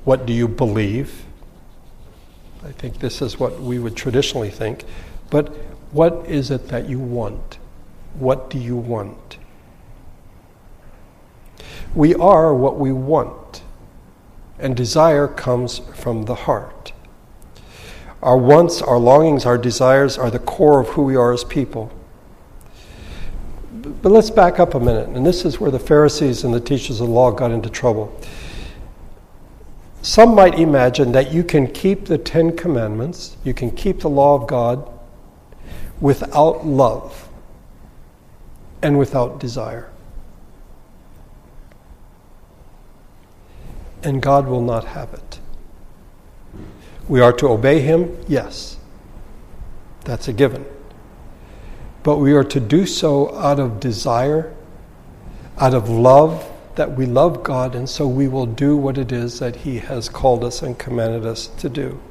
what 0.05 0.25
do 0.25 0.33
you 0.33 0.47
believe, 0.47 1.25
I 2.63 2.71
think 2.71 2.99
this 2.99 3.21
is 3.21 3.39
what 3.39 3.59
we 3.59 3.77
would 3.77 3.95
traditionally 3.95 4.49
think. 4.49 4.85
But 5.29 5.49
what 5.91 6.25
is 6.27 6.49
it 6.49 6.69
that 6.69 6.87
you 6.87 6.99
want? 6.99 7.57
What 8.17 8.49
do 8.49 8.57
you 8.57 8.77
want? 8.77 9.37
We 11.95 12.15
are 12.15 12.53
what 12.55 12.79
we 12.79 12.91
want, 12.91 13.61
and 14.57 14.75
desire 14.75 15.27
comes 15.27 15.79
from 15.93 16.23
the 16.25 16.35
heart. 16.35 16.91
Our 18.23 18.37
wants, 18.37 18.81
our 18.81 18.97
longings, 18.97 19.45
our 19.45 19.57
desires 19.57 20.17
are 20.17 20.31
the 20.31 20.39
core 20.39 20.79
of 20.79 20.89
who 20.89 21.03
we 21.03 21.15
are 21.15 21.31
as 21.33 21.43
people. 21.43 21.91
But 23.71 24.11
let's 24.11 24.31
back 24.31 24.59
up 24.59 24.73
a 24.73 24.79
minute, 24.79 25.09
and 25.09 25.25
this 25.25 25.45
is 25.45 25.59
where 25.59 25.69
the 25.69 25.79
Pharisees 25.79 26.43
and 26.43 26.53
the 26.53 26.59
teachers 26.59 26.99
of 26.99 27.07
the 27.07 27.13
law 27.13 27.31
got 27.31 27.51
into 27.51 27.69
trouble. 27.69 28.17
Some 30.01 30.33
might 30.33 30.57
imagine 30.57 31.11
that 31.11 31.31
you 31.31 31.43
can 31.43 31.67
keep 31.67 32.05
the 32.05 32.17
Ten 32.17 32.57
Commandments, 32.57 33.37
you 33.43 33.53
can 33.53 33.71
keep 33.71 33.99
the 33.99 34.09
law 34.09 34.35
of 34.35 34.47
God 34.47 34.89
without 36.01 36.65
love 36.65 37.29
and 38.81 38.97
without 38.97 39.39
desire. 39.39 39.92
And 44.03 44.21
God 44.21 44.47
will 44.47 44.61
not 44.61 44.85
have 44.85 45.13
it. 45.13 45.39
We 47.07 47.21
are 47.21 47.33
to 47.33 47.47
obey 47.49 47.79
Him, 47.79 48.17
yes. 48.27 48.77
That's 50.03 50.27
a 50.27 50.33
given. 50.33 50.65
But 52.03 52.17
we 52.17 52.33
are 52.33 52.43
to 52.43 52.59
do 52.59 52.85
so 52.85 53.33
out 53.37 53.59
of 53.59 53.79
desire, 53.79 54.53
out 55.57 55.73
of 55.73 55.89
love, 55.89 56.49
that 56.75 56.97
we 56.97 57.05
love 57.05 57.43
God, 57.43 57.75
and 57.75 57.87
so 57.87 58.07
we 58.07 58.27
will 58.27 58.45
do 58.45 58.75
what 58.75 58.97
it 58.97 59.11
is 59.11 59.39
that 59.39 59.57
He 59.57 59.79
has 59.79 60.09
called 60.09 60.43
us 60.43 60.61
and 60.61 60.77
commanded 60.77 61.25
us 61.25 61.47
to 61.47 61.69
do. 61.69 62.01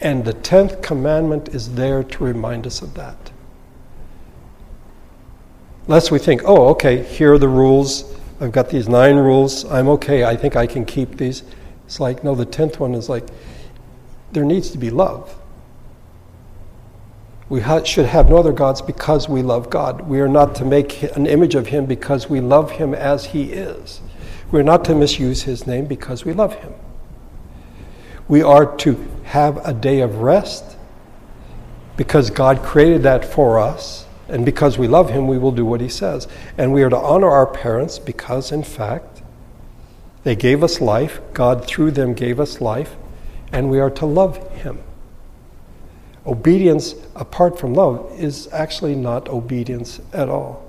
And 0.00 0.24
the 0.24 0.32
tenth 0.32 0.82
commandment 0.82 1.48
is 1.48 1.74
there 1.74 2.02
to 2.02 2.24
remind 2.24 2.66
us 2.66 2.82
of 2.82 2.94
that. 2.94 3.32
Lest 5.86 6.10
we 6.10 6.18
think, 6.18 6.42
oh, 6.44 6.68
okay, 6.68 7.02
here 7.02 7.34
are 7.34 7.38
the 7.38 7.48
rules. 7.48 8.16
I've 8.42 8.50
got 8.50 8.70
these 8.70 8.88
nine 8.88 9.16
rules. 9.16 9.64
I'm 9.66 9.88
okay. 9.90 10.24
I 10.24 10.34
think 10.34 10.56
I 10.56 10.66
can 10.66 10.84
keep 10.84 11.16
these. 11.16 11.44
It's 11.86 12.00
like, 12.00 12.24
no, 12.24 12.34
the 12.34 12.44
tenth 12.44 12.80
one 12.80 12.92
is 12.92 13.08
like, 13.08 13.28
there 14.32 14.44
needs 14.44 14.70
to 14.70 14.78
be 14.78 14.90
love. 14.90 15.38
We 17.48 17.60
ha- 17.60 17.84
should 17.84 18.06
have 18.06 18.28
no 18.28 18.38
other 18.38 18.50
gods 18.50 18.82
because 18.82 19.28
we 19.28 19.42
love 19.42 19.70
God. 19.70 20.08
We 20.08 20.20
are 20.20 20.28
not 20.28 20.56
to 20.56 20.64
make 20.64 21.04
an 21.16 21.26
image 21.26 21.54
of 21.54 21.68
Him 21.68 21.86
because 21.86 22.28
we 22.28 22.40
love 22.40 22.72
Him 22.72 22.94
as 22.94 23.26
He 23.26 23.52
is. 23.52 24.00
We're 24.50 24.64
not 24.64 24.84
to 24.86 24.94
misuse 24.96 25.42
His 25.42 25.64
name 25.64 25.86
because 25.86 26.24
we 26.24 26.32
love 26.32 26.56
Him. 26.56 26.72
We 28.26 28.42
are 28.42 28.76
to 28.78 29.08
have 29.24 29.64
a 29.64 29.72
day 29.72 30.00
of 30.00 30.16
rest 30.16 30.76
because 31.96 32.30
God 32.30 32.62
created 32.62 33.04
that 33.04 33.24
for 33.24 33.60
us. 33.60 34.06
And 34.32 34.46
because 34.46 34.78
we 34.78 34.88
love 34.88 35.10
Him, 35.10 35.28
we 35.28 35.36
will 35.36 35.52
do 35.52 35.66
what 35.66 35.82
He 35.82 35.90
says. 35.90 36.26
And 36.56 36.72
we 36.72 36.82
are 36.82 36.88
to 36.88 36.96
honor 36.96 37.28
our 37.28 37.46
parents 37.46 37.98
because, 37.98 38.50
in 38.50 38.62
fact, 38.62 39.22
they 40.24 40.34
gave 40.34 40.64
us 40.64 40.80
life. 40.80 41.20
God, 41.34 41.66
through 41.66 41.90
them, 41.90 42.14
gave 42.14 42.40
us 42.40 42.58
life. 42.58 42.96
And 43.52 43.70
we 43.70 43.78
are 43.78 43.90
to 43.90 44.06
love 44.06 44.38
Him. 44.52 44.82
Obedience 46.24 46.94
apart 47.14 47.58
from 47.58 47.74
love 47.74 48.10
is 48.18 48.48
actually 48.52 48.94
not 48.94 49.28
obedience 49.28 50.00
at 50.14 50.30
all. 50.30 50.66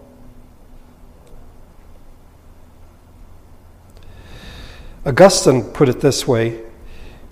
Augustine 5.06 5.64
put 5.64 5.88
it 5.88 6.02
this 6.02 6.28
way 6.28 6.60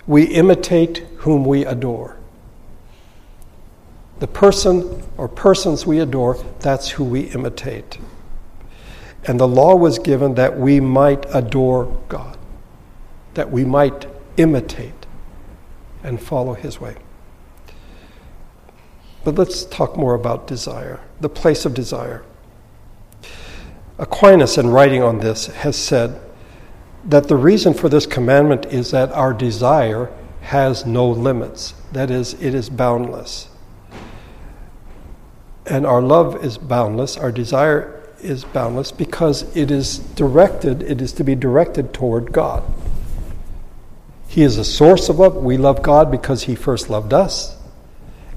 We 0.06 0.24
imitate 0.24 0.98
whom 1.18 1.44
we 1.44 1.66
adore. 1.66 2.21
The 4.22 4.28
person 4.28 5.02
or 5.16 5.26
persons 5.26 5.84
we 5.84 5.98
adore, 5.98 6.36
that's 6.60 6.90
who 6.90 7.02
we 7.02 7.22
imitate. 7.22 7.98
And 9.24 9.40
the 9.40 9.48
law 9.48 9.74
was 9.74 9.98
given 9.98 10.36
that 10.36 10.56
we 10.56 10.78
might 10.78 11.26
adore 11.34 12.00
God, 12.08 12.38
that 13.34 13.50
we 13.50 13.64
might 13.64 14.06
imitate 14.36 15.06
and 16.04 16.22
follow 16.22 16.54
his 16.54 16.80
way. 16.80 16.94
But 19.24 19.34
let's 19.34 19.64
talk 19.64 19.96
more 19.96 20.14
about 20.14 20.46
desire, 20.46 21.00
the 21.20 21.28
place 21.28 21.64
of 21.64 21.74
desire. 21.74 22.22
Aquinas, 23.98 24.56
in 24.56 24.68
writing 24.68 25.02
on 25.02 25.18
this, 25.18 25.46
has 25.46 25.74
said 25.74 26.20
that 27.06 27.26
the 27.26 27.34
reason 27.34 27.74
for 27.74 27.88
this 27.88 28.06
commandment 28.06 28.66
is 28.66 28.92
that 28.92 29.10
our 29.10 29.34
desire 29.34 30.12
has 30.42 30.86
no 30.86 31.10
limits. 31.10 31.74
That 31.90 32.08
is, 32.08 32.34
it 32.34 32.54
is 32.54 32.70
boundless. 32.70 33.48
And 35.66 35.86
our 35.86 36.02
love 36.02 36.44
is 36.44 36.58
boundless, 36.58 37.16
our 37.16 37.32
desire 37.32 38.00
is 38.20 38.44
boundless 38.44 38.92
because 38.92 39.56
it 39.56 39.70
is 39.70 39.98
directed, 39.98 40.82
it 40.82 41.00
is 41.00 41.12
to 41.14 41.24
be 41.24 41.34
directed 41.34 41.92
toward 41.92 42.32
God. 42.32 42.62
He 44.28 44.42
is 44.42 44.56
a 44.56 44.64
source 44.64 45.08
of 45.08 45.18
love. 45.18 45.36
We 45.36 45.58
love 45.58 45.82
God 45.82 46.10
because 46.10 46.44
He 46.44 46.54
first 46.54 46.88
loved 46.88 47.12
us. 47.12 47.56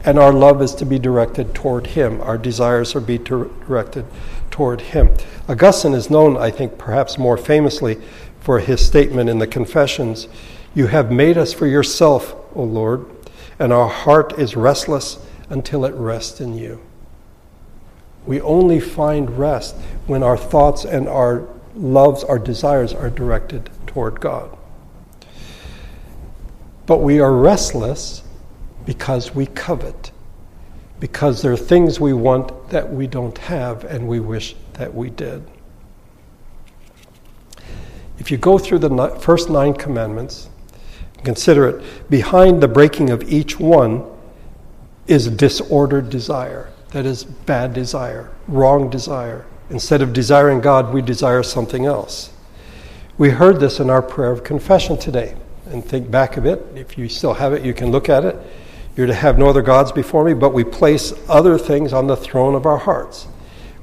And 0.03 0.19
our 0.19 0.33
love 0.33 0.61
is 0.61 0.75
to 0.75 0.85
be 0.85 0.99
directed 0.99 1.55
toward 1.55 1.87
Him. 1.87 2.19
Our 2.21 2.37
desires 2.37 2.95
are 2.95 2.99
to 2.99 3.05
be 3.05 3.17
directed 3.17 4.05
toward 4.51 4.81
Him. 4.81 5.15
Augustine 5.47 5.93
is 5.93 6.09
known, 6.09 6.35
I 6.37 6.51
think, 6.51 6.77
perhaps 6.77 7.17
more 7.17 7.37
famously 7.37 7.97
for 8.45 8.59
his 8.59 8.85
statement 8.85 9.27
in 9.27 9.39
the 9.39 9.47
Confessions 9.47 10.27
You 10.75 10.87
have 10.87 11.11
made 11.11 11.35
us 11.37 11.53
for 11.53 11.65
yourself, 11.65 12.35
O 12.53 12.63
Lord, 12.63 13.05
and 13.57 13.71
our 13.71 13.87
heart 13.87 14.37
is 14.37 14.55
restless 14.55 15.17
until 15.49 15.85
it 15.85 15.95
rests 15.95 16.41
in 16.41 16.55
you. 16.55 16.81
We 18.25 18.41
only 18.41 18.79
find 18.79 19.37
rest 19.37 19.75
when 20.07 20.23
our 20.23 20.37
thoughts 20.37 20.85
and 20.85 21.07
our 21.07 21.47
loves, 21.75 22.23
our 22.23 22.39
desires 22.39 22.93
are 22.93 23.09
directed 23.09 23.69
toward 23.87 24.19
God. 24.19 24.57
But 26.85 26.99
we 26.99 27.19
are 27.19 27.33
restless 27.33 28.23
because 28.85 29.33
we 29.33 29.47
covet, 29.47 30.11
because 30.99 31.41
there 31.41 31.51
are 31.51 31.57
things 31.57 31.99
we 31.99 32.13
want 32.13 32.69
that 32.69 32.91
we 32.91 33.07
don't 33.07 33.37
have 33.39 33.83
and 33.83 34.07
we 34.07 34.19
wish 34.19 34.55
that 34.73 34.93
we 34.93 35.09
did. 35.09 35.43
If 38.17 38.31
you 38.31 38.37
go 38.37 38.57
through 38.57 38.79
the 38.79 39.17
first 39.19 39.49
nine 39.49 39.73
commandments, 39.73 40.49
consider 41.23 41.67
it, 41.67 42.09
behind 42.09 42.61
the 42.61 42.67
breaking 42.67 43.09
of 43.09 43.23
each 43.23 43.59
one 43.59 44.03
is 45.07 45.27
disordered 45.27 46.09
desire. 46.09 46.71
That 46.95 47.05
is 47.05 47.25
bad 47.25 47.73
desire, 47.73 48.31
wrong 48.47 48.89
desire. 48.89 49.45
Instead 49.69 50.01
of 50.01 50.13
desiring 50.13 50.61
God, 50.61 50.93
we 50.93 51.01
desire 51.01 51.43
something 51.43 51.85
else. 51.85 52.31
We 53.17 53.31
heard 53.31 53.59
this 53.59 53.81
in 53.81 53.89
our 53.89 54.01
prayer 54.01 54.31
of 54.31 54.45
confession 54.45 54.97
today. 54.97 55.35
And 55.65 55.83
think 55.83 56.09
back 56.09 56.37
of 56.37 56.45
it. 56.45 56.65
If 56.73 56.97
you 56.97 57.09
still 57.09 57.33
have 57.33 57.51
it, 57.51 57.65
you 57.65 57.73
can 57.73 57.91
look 57.91 58.07
at 58.07 58.23
it. 58.23 58.37
You're 58.95 59.07
to 59.07 59.13
have 59.13 59.37
no 59.37 59.49
other 59.49 59.61
gods 59.61 59.91
before 59.91 60.23
me, 60.23 60.33
but 60.33 60.53
we 60.53 60.63
place 60.63 61.11
other 61.27 61.57
things 61.57 61.91
on 61.91 62.07
the 62.07 62.15
throne 62.15 62.55
of 62.55 62.65
our 62.65 62.77
hearts. 62.77 63.27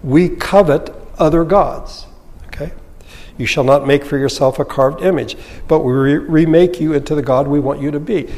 We 0.03 0.31
covet 0.31 0.89
other 1.19 1.45
gods. 1.45 2.07
Okay? 2.47 2.73
You 3.37 3.45
shall 3.45 3.65
not 3.65 3.87
make 3.87 4.07
for 4.07 4.17
yourself 4.17 4.59
a 4.59 4.65
carved 4.65 5.03
image, 5.03 5.37
but 5.69 5.81
we 5.81 5.93
re- 5.93 6.17
remake 6.17 6.81
you 6.81 6.95
into 6.95 7.15
the 7.15 7.21
God 7.21 7.47
we 7.47 7.61
want 7.61 7.79
you 7.79 7.91
to 7.91 8.01
be. 8.01 8.33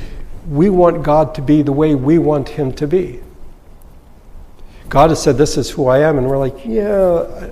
We 0.48 0.68
want 0.68 1.04
God 1.04 1.32
to 1.36 1.42
be 1.42 1.62
the 1.62 1.70
way 1.70 1.94
we 1.94 2.18
want 2.18 2.48
Him 2.48 2.72
to 2.72 2.88
be. 2.88 3.20
God 4.94 5.10
has 5.10 5.20
said, 5.20 5.36
This 5.36 5.56
is 5.56 5.70
who 5.70 5.88
I 5.88 6.08
am, 6.08 6.18
and 6.18 6.28
we're 6.28 6.38
like, 6.38 6.64
Yeah, 6.64 7.50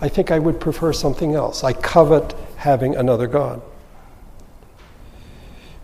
I 0.00 0.08
think 0.08 0.30
I 0.30 0.38
would 0.38 0.60
prefer 0.60 0.92
something 0.92 1.34
else. 1.34 1.64
I 1.64 1.72
covet 1.72 2.36
having 2.54 2.94
another 2.94 3.26
God. 3.26 3.60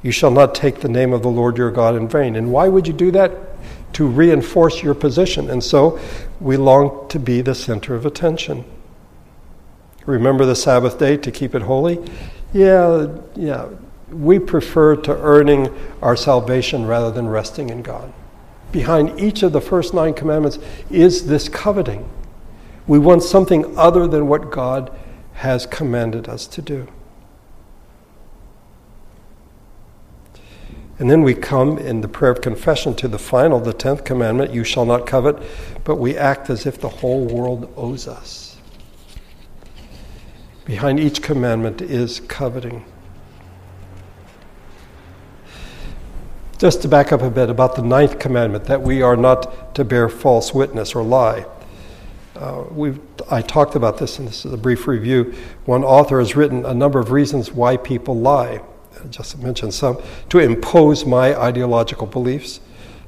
You 0.04 0.12
shall 0.12 0.30
not 0.30 0.54
take 0.54 0.82
the 0.82 0.88
name 0.88 1.12
of 1.12 1.22
the 1.22 1.28
Lord 1.28 1.58
your 1.58 1.72
God 1.72 1.96
in 1.96 2.08
vain. 2.08 2.36
And 2.36 2.52
why 2.52 2.68
would 2.68 2.86
you 2.86 2.92
do 2.92 3.10
that? 3.10 3.32
To 3.94 4.06
reinforce 4.06 4.84
your 4.84 4.94
position. 4.94 5.50
And 5.50 5.64
so 5.64 5.98
we 6.38 6.56
long 6.56 7.08
to 7.08 7.18
be 7.18 7.40
the 7.40 7.56
center 7.56 7.96
of 7.96 8.06
attention. 8.06 8.64
Remember 10.06 10.46
the 10.46 10.54
Sabbath 10.54 10.96
day 11.00 11.16
to 11.16 11.32
keep 11.32 11.56
it 11.56 11.62
holy? 11.62 11.98
Yeah, 12.52 13.08
yeah. 13.34 13.66
We 14.12 14.38
prefer 14.38 14.94
to 14.94 15.12
earning 15.16 15.76
our 16.02 16.14
salvation 16.14 16.86
rather 16.86 17.10
than 17.10 17.26
resting 17.26 17.68
in 17.68 17.82
God. 17.82 18.12
Behind 18.72 19.18
each 19.18 19.42
of 19.42 19.52
the 19.52 19.60
first 19.60 19.94
nine 19.94 20.14
commandments 20.14 20.58
is 20.90 21.26
this 21.26 21.48
coveting. 21.48 22.08
We 22.86 22.98
want 22.98 23.22
something 23.22 23.76
other 23.76 24.06
than 24.06 24.28
what 24.28 24.50
God 24.50 24.96
has 25.34 25.66
commanded 25.66 26.28
us 26.28 26.46
to 26.48 26.62
do. 26.62 26.88
And 30.98 31.10
then 31.10 31.22
we 31.22 31.34
come 31.34 31.78
in 31.78 32.02
the 32.02 32.08
prayer 32.08 32.30
of 32.30 32.42
confession 32.42 32.94
to 32.96 33.08
the 33.08 33.18
final, 33.18 33.58
the 33.58 33.72
tenth 33.72 34.04
commandment 34.04 34.52
you 34.52 34.64
shall 34.64 34.84
not 34.84 35.06
covet, 35.06 35.42
but 35.82 35.96
we 35.96 36.14
act 36.14 36.50
as 36.50 36.66
if 36.66 36.78
the 36.78 36.90
whole 36.90 37.24
world 37.24 37.72
owes 37.74 38.06
us. 38.06 38.58
Behind 40.66 41.00
each 41.00 41.22
commandment 41.22 41.80
is 41.80 42.20
coveting. 42.20 42.84
Just 46.60 46.82
to 46.82 46.88
back 46.88 47.10
up 47.10 47.22
a 47.22 47.30
bit 47.30 47.48
about 47.48 47.74
the 47.74 47.82
ninth 47.82 48.18
commandment, 48.18 48.64
that 48.66 48.82
we 48.82 49.00
are 49.00 49.16
not 49.16 49.74
to 49.74 49.82
bear 49.82 50.10
false 50.10 50.52
witness 50.52 50.94
or 50.94 51.02
lie. 51.02 51.46
Uh, 52.36 52.64
we've, 52.70 53.00
I 53.30 53.40
talked 53.40 53.76
about 53.76 53.96
this, 53.96 54.18
and 54.18 54.28
this 54.28 54.44
is 54.44 54.52
a 54.52 54.58
brief 54.58 54.86
review. 54.86 55.34
One 55.64 55.82
author 55.82 56.18
has 56.18 56.36
written 56.36 56.66
a 56.66 56.74
number 56.74 56.98
of 56.98 57.12
reasons 57.12 57.50
why 57.50 57.78
people 57.78 58.14
lie 58.14 58.60
I 59.02 59.06
just 59.06 59.38
mentioned 59.38 59.72
some, 59.72 60.02
to 60.28 60.38
impose 60.38 61.06
my 61.06 61.34
ideological 61.34 62.06
beliefs, 62.06 62.60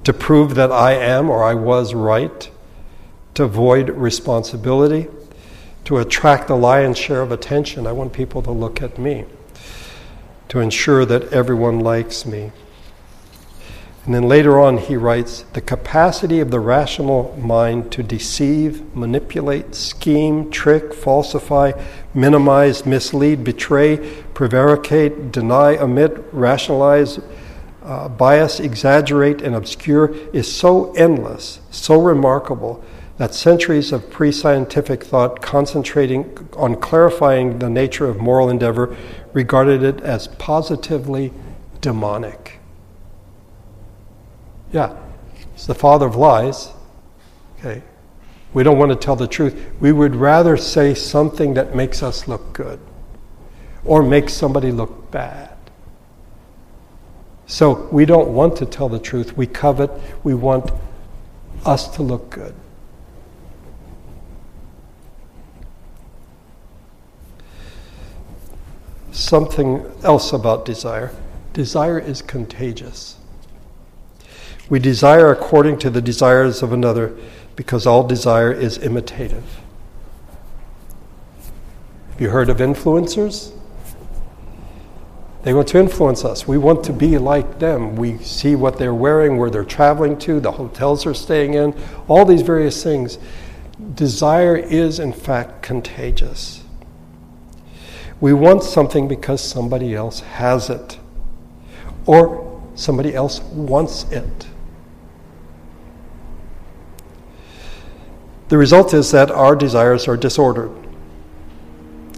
to 0.04 0.14
prove 0.14 0.54
that 0.54 0.72
I 0.72 0.92
am 0.92 1.28
or 1.28 1.44
I 1.44 1.52
was 1.52 1.92
right, 1.92 2.50
to 3.34 3.44
avoid 3.44 3.90
responsibility, 3.90 5.08
to 5.84 5.98
attract 5.98 6.48
the 6.48 6.56
lion's 6.56 6.96
share 6.96 7.20
of 7.20 7.32
attention. 7.32 7.86
I 7.86 7.92
want 7.92 8.14
people 8.14 8.40
to 8.40 8.50
look 8.50 8.80
at 8.80 8.98
me, 8.98 9.26
to 10.48 10.60
ensure 10.60 11.04
that 11.04 11.32
everyone 11.34 11.80
likes 11.80 12.24
me. 12.24 12.52
And 14.04 14.12
then 14.12 14.24
later 14.24 14.58
on, 14.58 14.78
he 14.78 14.96
writes 14.96 15.44
the 15.52 15.60
capacity 15.60 16.40
of 16.40 16.50
the 16.50 16.58
rational 16.58 17.38
mind 17.40 17.92
to 17.92 18.02
deceive, 18.02 18.96
manipulate, 18.96 19.76
scheme, 19.76 20.50
trick, 20.50 20.92
falsify, 20.92 21.72
minimize, 22.12 22.84
mislead, 22.84 23.44
betray, 23.44 23.98
prevaricate, 24.34 25.30
deny, 25.30 25.76
omit, 25.76 26.16
rationalize, 26.32 27.20
uh, 27.84 28.08
bias, 28.08 28.58
exaggerate, 28.58 29.40
and 29.40 29.54
obscure 29.54 30.12
is 30.32 30.52
so 30.52 30.92
endless, 30.94 31.60
so 31.70 32.00
remarkable, 32.00 32.82
that 33.18 33.34
centuries 33.34 33.92
of 33.92 34.10
pre 34.10 34.32
scientific 34.32 35.04
thought 35.04 35.40
concentrating 35.40 36.48
on 36.56 36.74
clarifying 36.74 37.60
the 37.60 37.70
nature 37.70 38.08
of 38.08 38.18
moral 38.18 38.48
endeavor 38.50 38.96
regarded 39.32 39.84
it 39.84 40.00
as 40.00 40.26
positively 40.26 41.32
demonic. 41.80 42.61
Yeah, 44.72 44.96
it's 45.54 45.66
the 45.66 45.74
father 45.74 46.06
of 46.06 46.16
lies. 46.16 46.70
Okay. 47.58 47.82
We 48.54 48.62
don't 48.62 48.78
want 48.78 48.90
to 48.90 48.96
tell 48.96 49.16
the 49.16 49.26
truth. 49.26 49.70
We 49.80 49.92
would 49.92 50.16
rather 50.16 50.56
say 50.56 50.94
something 50.94 51.54
that 51.54 51.74
makes 51.74 52.02
us 52.02 52.28
look 52.28 52.52
good 52.52 52.80
or 53.84 54.02
makes 54.02 54.34
somebody 54.34 54.72
look 54.72 55.10
bad. 55.10 55.56
So 57.46 57.88
we 57.90 58.04
don't 58.04 58.28
want 58.28 58.56
to 58.56 58.66
tell 58.66 58.88
the 58.88 58.98
truth. 58.98 59.36
We 59.36 59.46
covet, 59.46 59.90
we 60.24 60.34
want 60.34 60.70
us 61.64 61.88
to 61.96 62.02
look 62.02 62.30
good. 62.30 62.54
Something 69.12 69.84
else 70.02 70.32
about 70.32 70.64
desire 70.64 71.12
desire 71.52 71.98
is 71.98 72.22
contagious. 72.22 73.16
We 74.72 74.78
desire 74.78 75.30
according 75.30 75.80
to 75.80 75.90
the 75.90 76.00
desires 76.00 76.62
of 76.62 76.72
another 76.72 77.14
because 77.56 77.86
all 77.86 78.04
desire 78.04 78.50
is 78.50 78.78
imitative. 78.78 79.60
Have 82.12 82.18
you 82.18 82.30
heard 82.30 82.48
of 82.48 82.56
influencers? 82.56 83.52
They 85.42 85.52
want 85.52 85.68
to 85.68 85.78
influence 85.78 86.24
us. 86.24 86.48
We 86.48 86.56
want 86.56 86.84
to 86.84 86.94
be 86.94 87.18
like 87.18 87.58
them. 87.58 87.96
We 87.96 88.16
see 88.20 88.54
what 88.54 88.78
they're 88.78 88.94
wearing, 88.94 89.36
where 89.36 89.50
they're 89.50 89.62
traveling 89.62 90.16
to, 90.20 90.40
the 90.40 90.52
hotels 90.52 91.04
they're 91.04 91.12
staying 91.12 91.52
in, 91.52 91.78
all 92.08 92.24
these 92.24 92.40
various 92.40 92.82
things. 92.82 93.18
Desire 93.94 94.56
is, 94.56 94.98
in 94.98 95.12
fact, 95.12 95.60
contagious. 95.60 96.64
We 98.22 98.32
want 98.32 98.62
something 98.62 99.06
because 99.06 99.44
somebody 99.46 99.94
else 99.94 100.20
has 100.20 100.70
it. 100.70 100.98
Or 102.06 102.58
somebody 102.74 103.14
else 103.14 103.42
wants 103.42 104.04
it. 104.04 104.46
The 108.52 108.58
result 108.58 108.92
is 108.92 109.10
that 109.12 109.30
our 109.30 109.56
desires 109.56 110.06
are 110.08 110.16
disordered. 110.18 110.72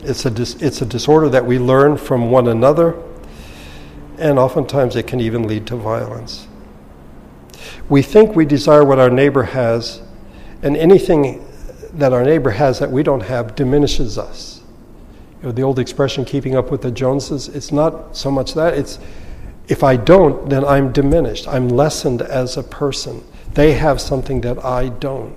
It's 0.02 0.26
a, 0.26 0.30
dis- 0.32 0.60
it's 0.60 0.82
a 0.82 0.84
disorder 0.84 1.28
that 1.28 1.46
we 1.46 1.60
learn 1.60 1.96
from 1.96 2.32
one 2.32 2.48
another, 2.48 3.00
and 4.18 4.36
oftentimes 4.36 4.96
it 4.96 5.06
can 5.06 5.20
even 5.20 5.46
lead 5.46 5.64
to 5.68 5.76
violence. 5.76 6.48
We 7.88 8.02
think 8.02 8.34
we 8.34 8.46
desire 8.46 8.84
what 8.84 8.98
our 8.98 9.10
neighbor 9.10 9.44
has, 9.44 10.02
and 10.60 10.76
anything 10.76 11.46
that 11.92 12.12
our 12.12 12.24
neighbor 12.24 12.50
has 12.50 12.80
that 12.80 12.90
we 12.90 13.04
don't 13.04 13.22
have 13.22 13.54
diminishes 13.54 14.18
us. 14.18 14.60
You 15.40 15.46
know, 15.46 15.52
the 15.52 15.62
old 15.62 15.78
expression, 15.78 16.24
keeping 16.24 16.56
up 16.56 16.68
with 16.68 16.82
the 16.82 16.90
Joneses, 16.90 17.46
it's 17.46 17.70
not 17.70 18.16
so 18.16 18.32
much 18.32 18.54
that, 18.54 18.74
it's 18.74 18.98
if 19.68 19.84
I 19.84 19.94
don't, 19.94 20.50
then 20.50 20.64
I'm 20.64 20.90
diminished. 20.90 21.46
I'm 21.46 21.68
lessened 21.68 22.22
as 22.22 22.56
a 22.56 22.64
person. 22.64 23.22
They 23.52 23.74
have 23.74 24.00
something 24.00 24.40
that 24.40 24.64
I 24.64 24.88
don't, 24.88 25.36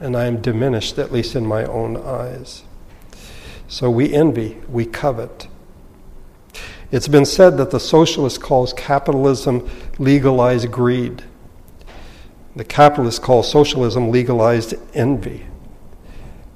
and 0.00 0.16
I 0.16 0.26
am 0.26 0.40
diminished, 0.40 0.98
at 0.98 1.12
least 1.12 1.34
in 1.34 1.46
my 1.46 1.64
own 1.64 1.96
eyes. 1.96 2.62
So 3.66 3.90
we 3.90 4.12
envy, 4.14 4.58
we 4.68 4.86
covet. 4.86 5.48
It's 6.90 7.08
been 7.08 7.26
said 7.26 7.58
that 7.58 7.70
the 7.70 7.80
socialist 7.80 8.40
calls 8.40 8.72
capitalism 8.72 9.68
legalized 9.98 10.70
greed. 10.72 11.22
The 12.56 12.64
capitalist 12.64 13.20
calls 13.20 13.50
socialism 13.50 14.10
legalized 14.10 14.74
envy. 14.94 15.46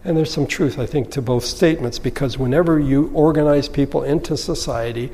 And 0.05 0.17
there's 0.17 0.33
some 0.33 0.47
truth, 0.47 0.79
I 0.79 0.87
think, 0.87 1.11
to 1.13 1.23
both 1.23 1.45
statements 1.45 1.99
because 1.99 2.39
whenever 2.39 2.81
you 2.81 3.11
organize 3.15 3.69
people 3.69 4.03
into 4.03 4.37
society, 4.37 5.13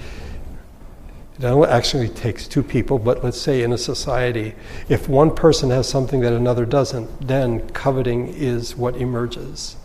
it 1.40 1.68
actually 1.68 2.08
takes 2.08 2.48
two 2.48 2.62
people, 2.62 2.98
but 2.98 3.22
let's 3.22 3.40
say 3.40 3.62
in 3.62 3.72
a 3.72 3.78
society, 3.78 4.54
if 4.88 5.08
one 5.08 5.34
person 5.34 5.70
has 5.70 5.88
something 5.88 6.20
that 6.20 6.32
another 6.32 6.66
doesn't, 6.66 7.28
then 7.28 7.68
coveting 7.70 8.28
is 8.28 8.74
what 8.74 8.96
emerges. 8.96 9.76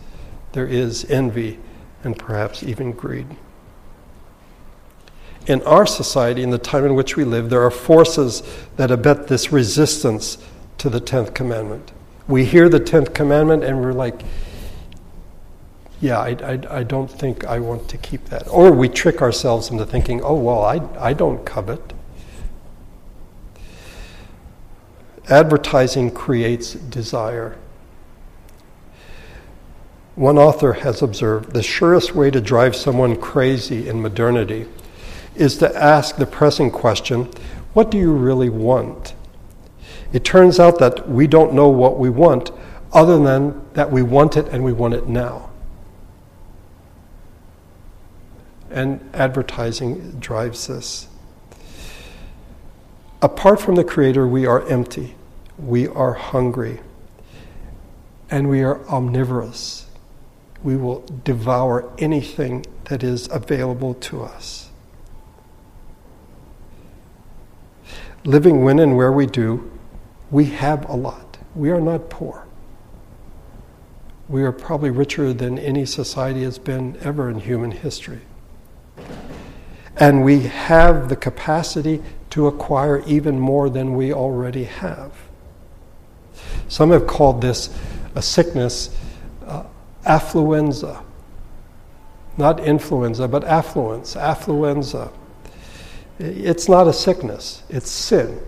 There 0.52 0.66
is 0.66 1.04
envy 1.10 1.58
and 2.02 2.18
perhaps 2.18 2.62
even 2.62 2.92
greed. 2.92 3.26
In 5.46 5.62
our 5.62 5.86
society, 5.86 6.42
in 6.42 6.50
the 6.50 6.58
time 6.58 6.84
in 6.86 6.94
which 6.94 7.16
we 7.16 7.24
live, 7.24 7.50
there 7.50 7.62
are 7.62 7.70
forces 7.70 8.42
that 8.76 8.90
abet 8.90 9.28
this 9.28 9.52
resistance 9.52 10.38
to 10.78 10.88
the 10.88 11.00
10th 11.00 11.34
commandment. 11.34 11.92
We 12.26 12.46
hear 12.46 12.68
the 12.68 12.80
10th 12.80 13.14
commandment 13.14 13.62
and 13.62 13.80
we're 13.80 13.92
like, 13.92 14.22
yeah, 16.04 16.18
I, 16.18 16.36
I, 16.42 16.60
I, 16.80 16.82
don't 16.82 17.10
think 17.10 17.46
I 17.46 17.58
want 17.60 17.88
to 17.88 17.96
keep 17.96 18.26
that. 18.26 18.46
Or 18.48 18.70
we 18.72 18.90
trick 18.90 19.22
ourselves 19.22 19.70
into 19.70 19.86
thinking, 19.86 20.20
oh, 20.22 20.34
well, 20.34 20.62
I, 20.62 20.82
I 20.98 21.14
don't 21.14 21.46
covet. 21.46 21.94
Advertising 25.30 26.10
creates 26.10 26.74
desire. 26.74 27.56
One 30.14 30.36
author 30.36 30.74
has 30.74 31.00
observed 31.00 31.54
the 31.54 31.62
surest 31.62 32.14
way 32.14 32.30
to 32.32 32.40
drive 32.40 32.76
someone 32.76 33.16
crazy 33.16 33.88
in 33.88 34.02
modernity 34.02 34.66
is 35.34 35.56
to 35.56 35.74
ask 35.74 36.16
the 36.16 36.26
pressing 36.26 36.70
question 36.70 37.30
what 37.72 37.90
do 37.90 37.96
you 37.96 38.12
really 38.12 38.50
want? 38.50 39.14
It 40.12 40.22
turns 40.22 40.60
out 40.60 40.78
that 40.80 41.08
we 41.08 41.26
don't 41.26 41.54
know 41.54 41.70
what 41.70 41.98
we 41.98 42.10
want 42.10 42.50
other 42.92 43.18
than 43.18 43.62
that 43.72 43.90
we 43.90 44.02
want 44.02 44.36
it 44.36 44.48
and 44.48 44.62
we 44.62 44.74
want 44.74 44.92
it 44.92 45.08
now. 45.08 45.50
And 48.74 49.08
advertising 49.14 50.18
drives 50.20 50.66
this. 50.66 51.08
Apart 53.22 53.58
from 53.62 53.76
the 53.76 53.84
Creator, 53.84 54.28
we 54.28 54.44
are 54.44 54.66
empty, 54.68 55.14
we 55.56 55.88
are 55.88 56.12
hungry, 56.12 56.80
and 58.30 58.50
we 58.50 58.62
are 58.62 58.86
omnivorous 58.88 59.84
we 60.64 60.74
will 60.76 61.04
devour 61.22 61.92
anything 61.98 62.64
that 62.84 63.04
is 63.04 63.28
available 63.30 63.94
to 63.94 64.22
us. 64.22 64.70
Living 68.24 68.64
when 68.64 68.78
and 68.78 68.96
where 68.96 69.12
we 69.12 69.26
do, 69.26 69.70
we 70.30 70.46
have 70.46 70.88
a 70.88 70.96
lot. 70.96 71.36
We 71.54 71.70
are 71.70 71.82
not 71.82 72.08
poor. 72.08 72.46
We 74.26 74.42
are 74.42 74.52
probably 74.52 74.88
richer 74.88 75.34
than 75.34 75.58
any 75.58 75.84
society 75.84 76.42
has 76.44 76.58
been 76.58 76.96
ever 77.02 77.28
in 77.28 77.40
human 77.40 77.70
history. 77.70 78.22
And 79.96 80.24
we 80.24 80.40
have 80.40 81.08
the 81.08 81.16
capacity 81.16 82.02
to 82.30 82.46
acquire 82.46 83.02
even 83.06 83.38
more 83.38 83.70
than 83.70 83.94
we 83.94 84.12
already 84.12 84.64
have. 84.64 85.12
Some 86.68 86.90
have 86.90 87.06
called 87.06 87.40
this 87.40 87.70
a 88.14 88.22
sickness 88.22 88.90
uh, 89.46 89.64
affluenza. 90.04 91.04
Not 92.36 92.60
influenza, 92.60 93.28
but 93.28 93.44
affluence, 93.44 94.16
affluenza. 94.16 95.12
It's 96.18 96.68
not 96.68 96.88
a 96.88 96.92
sickness, 96.92 97.62
it's 97.68 97.90
sin. 97.90 98.40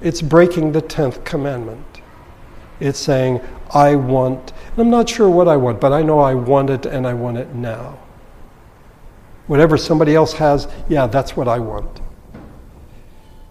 It's 0.00 0.22
breaking 0.22 0.72
the 0.72 0.82
10th 0.82 1.24
commandment. 1.24 1.84
It's 2.80 2.98
saying, 2.98 3.40
I 3.74 3.96
want, 3.96 4.52
and 4.70 4.78
I'm 4.78 4.90
not 4.90 5.08
sure 5.08 5.28
what 5.28 5.48
I 5.48 5.56
want, 5.56 5.80
but 5.80 5.92
I 5.92 6.02
know 6.02 6.20
I 6.20 6.34
want 6.34 6.70
it 6.70 6.86
and 6.86 7.06
I 7.06 7.14
want 7.14 7.38
it 7.38 7.54
now. 7.54 7.98
Whatever 9.48 9.76
somebody 9.76 10.14
else 10.14 10.34
has, 10.34 10.68
yeah, 10.88 11.08
that's 11.08 11.36
what 11.36 11.48
I 11.48 11.58
want. 11.58 12.00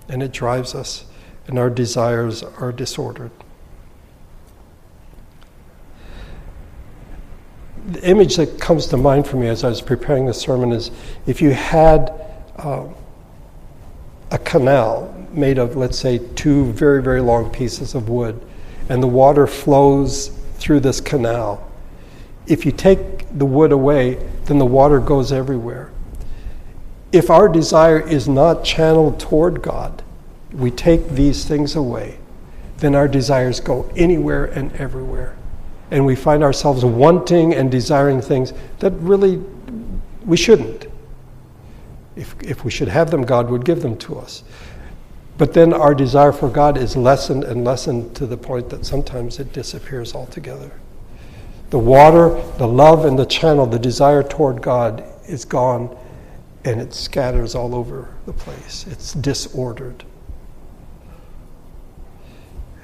And 0.07 0.23
it 0.23 0.31
drives 0.31 0.73
us, 0.73 1.05
and 1.47 1.59
our 1.59 1.69
desires 1.69 2.41
are 2.43 2.71
disordered. 2.71 3.31
the 7.87 8.03
image 8.03 8.35
that 8.35 8.59
comes 8.59 8.87
to 8.87 8.97
mind 8.97 9.25
for 9.25 9.37
me 9.37 9.47
as 9.47 9.63
I 9.63 9.69
was 9.69 9.81
preparing 9.81 10.25
the 10.25 10.33
sermon 10.33 10.73
is 10.73 10.91
if 11.25 11.41
you 11.41 11.51
had 11.51 12.11
uh, 12.57 12.85
a 14.29 14.37
canal 14.39 15.13
made 15.31 15.57
of, 15.57 15.77
let's 15.77 15.97
say, 15.97 16.19
two 16.35 16.65
very, 16.73 17.01
very 17.01 17.21
long 17.21 17.49
pieces 17.49 17.95
of 17.95 18.09
wood, 18.09 18.45
and 18.89 19.01
the 19.01 19.07
water 19.07 19.47
flows 19.47 20.29
through 20.55 20.81
this 20.81 20.99
canal. 20.99 21.65
If 22.45 22.65
you 22.65 22.71
take 22.71 23.16
the 23.31 23.45
wood 23.45 23.71
away, 23.71 24.15
then 24.45 24.57
the 24.57 24.65
water 24.65 24.99
goes 24.99 25.31
everywhere. 25.31 25.91
If 27.11 27.29
our 27.29 27.47
desire 27.47 27.99
is 27.99 28.27
not 28.27 28.63
channeled 28.63 29.19
toward 29.19 29.61
God, 29.61 30.03
we 30.51 30.71
take 30.71 31.09
these 31.09 31.45
things 31.45 31.75
away, 31.75 32.19
then 32.77 32.95
our 32.95 33.07
desires 33.07 33.59
go 33.59 33.89
anywhere 33.95 34.45
and 34.45 34.71
everywhere 34.73 35.37
and 35.91 36.05
we 36.05 36.15
find 36.15 36.43
ourselves 36.43 36.83
wanting 36.83 37.53
and 37.53 37.71
desiring 37.71 38.21
things 38.21 38.53
that 38.79 38.91
really 38.93 39.41
we 40.25 40.37
shouldn't. 40.37 40.87
If, 42.15 42.35
if 42.41 42.65
we 42.65 42.71
should 42.71 42.87
have 42.87 43.11
them, 43.11 43.23
God 43.23 43.49
would 43.49 43.63
give 43.63 43.81
them 43.81 43.97
to 43.99 44.17
us. 44.17 44.43
But 45.37 45.53
then 45.53 45.71
our 45.71 45.93
desire 45.93 46.31
for 46.31 46.49
God 46.49 46.77
is 46.77 46.97
lessened 46.97 47.43
and 47.43 47.63
lessened 47.63 48.15
to 48.15 48.25
the 48.25 48.37
point 48.37 48.69
that 48.71 48.85
sometimes 48.85 49.39
it 49.39 49.53
disappears 49.53 50.15
altogether. 50.15 50.71
The 51.69 51.79
water, 51.79 52.41
the 52.57 52.67
love, 52.67 53.05
and 53.05 53.19
the 53.19 53.25
channel, 53.25 53.65
the 53.65 53.79
desire 53.79 54.23
toward 54.23 54.61
God 54.61 55.03
is 55.27 55.45
gone 55.45 55.95
and 56.63 56.81
it 56.81 56.93
scatters 56.93 57.55
all 57.55 57.75
over 57.75 58.13
the 58.25 58.33
place. 58.33 58.85
It's 58.89 59.13
disordered. 59.13 60.03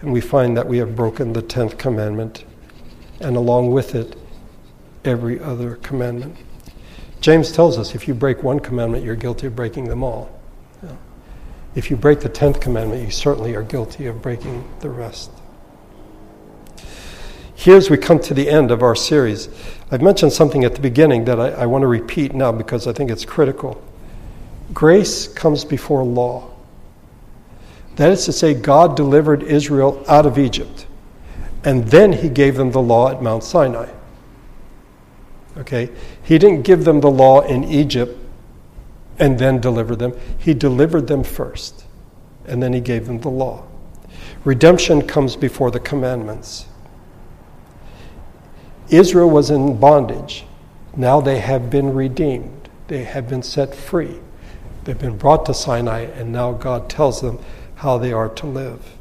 And 0.02 0.12
we 0.12 0.22
find 0.22 0.56
that 0.58 0.68
we 0.68 0.78
have 0.80 0.96
broken 0.96 1.34
the 1.34 1.42
10th 1.42 1.78
commandment 1.78 2.46
and 3.20 3.36
along 3.38 3.72
with 3.72 3.96
it, 3.96 4.18
every 5.06 5.40
other 5.40 5.76
commandment. 5.78 6.36
James 7.22 7.52
tells 7.52 7.78
us 7.78 7.96
if 7.96 8.08
you 8.08 8.14
break 8.14 8.44
one 8.44 8.60
commandment, 8.60 9.04
you're 9.04 9.16
guilty 9.16 9.48
of 9.48 9.56
breaking 9.56 9.86
them 9.86 10.04
all. 10.04 10.30
If 11.76 11.90
you 11.90 11.96
break 11.96 12.20
the 12.20 12.30
tenth 12.30 12.60
commandment, 12.60 13.02
you 13.02 13.12
certainly 13.12 13.56
are 13.56 13.64
guilty 13.64 14.06
of 14.06 14.22
breaking 14.22 14.64
the 14.82 14.90
rest. 14.90 15.32
Here, 17.64 17.78
as 17.78 17.90
we 17.90 17.96
come 17.96 18.20
to 18.20 18.34
the 18.34 18.50
end 18.50 18.72
of 18.72 18.84
our 18.84 18.94
series, 18.94 19.48
I've 19.90 20.02
mentioned 20.02 20.34
something 20.34 20.66
at 20.66 20.76
the 20.76 20.82
beginning 20.82 21.24
that 21.24 21.40
I, 21.40 21.52
I 21.52 21.66
want 21.66 21.84
to 21.84 21.88
repeat 21.88 22.36
now 22.36 22.52
because 22.52 22.88
I 22.88 22.92
think 22.92 23.10
it's 23.10 23.24
critical. 23.24 23.82
Grace 24.74 25.30
comes 25.30 25.64
before 25.64 26.04
law. 26.04 26.52
That 27.96 28.12
is 28.12 28.26
to 28.26 28.34
say, 28.34 28.54
God 28.54 28.98
delivered 28.98 29.44
Israel 29.44 30.04
out 30.10 30.26
of 30.26 30.38
Egypt 30.38 30.88
and 31.64 31.86
then 31.86 32.12
he 32.12 32.28
gave 32.28 32.58
them 32.58 32.72
the 32.72 32.82
law 32.82 33.10
at 33.10 33.22
Mount 33.22 33.46
Sinai. 33.46 33.90
Okay? 35.56 35.90
He 36.22 36.38
didn't 36.38 36.64
give 36.64 36.84
them 36.84 37.00
the 37.00 37.10
law 37.10 37.40
in 37.48 37.64
Egypt 37.64 38.20
and 39.20 39.40
then 39.40 39.62
deliver 39.62 39.96
them. 39.96 40.20
He 40.38 40.54
delivered 40.54 41.08
them 41.08 41.24
first, 41.24 41.86
and 42.46 42.62
then 42.62 42.74
he 42.74 42.82
gave 42.82 43.06
them 43.06 43.22
the 43.22 43.30
law. 43.30 43.64
Redemption 44.44 45.08
comes 45.08 45.38
before 45.38 45.72
the 45.72 45.80
commandments. 45.80 46.66
Israel 48.90 49.30
was 49.30 49.50
in 49.50 49.80
bondage. 49.80 50.46
Now 50.96 51.22
they 51.22 51.40
have 51.40 51.70
been 51.70 51.94
redeemed, 51.94 52.70
they 52.88 53.04
have 53.04 53.28
been 53.28 53.44
set 53.44 53.74
free. 53.74 54.20
They've 54.84 55.00
been 55.00 55.18
brought 55.18 55.46
to 55.46 55.54
Sinai, 55.54 56.02
and 56.02 56.32
now 56.32 56.52
God 56.52 56.90
tells 56.90 57.22
them 57.22 57.40
how 57.76 57.98
they 57.98 58.12
are 58.12 58.30
to 58.30 58.46
live. 58.46 58.98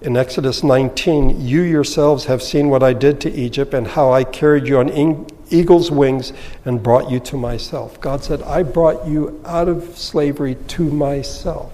In 0.00 0.16
Exodus 0.16 0.62
19, 0.62 1.40
you 1.40 1.62
yourselves 1.62 2.26
have 2.26 2.42
seen 2.42 2.68
what 2.68 2.82
I 2.82 2.92
did 2.92 3.20
to 3.22 3.32
Egypt 3.32 3.74
and 3.74 3.86
how 3.86 4.12
I 4.12 4.22
carried 4.24 4.66
you 4.68 4.78
on 4.78 5.26
eagle's 5.50 5.90
wings 5.90 6.32
and 6.64 6.82
brought 6.82 7.10
you 7.10 7.18
to 7.20 7.36
myself. 7.36 8.00
God 8.00 8.22
said, 8.22 8.42
I 8.42 8.62
brought 8.62 9.06
you 9.06 9.40
out 9.44 9.68
of 9.68 9.98
slavery 9.98 10.56
to 10.68 10.84
myself. 10.84 11.72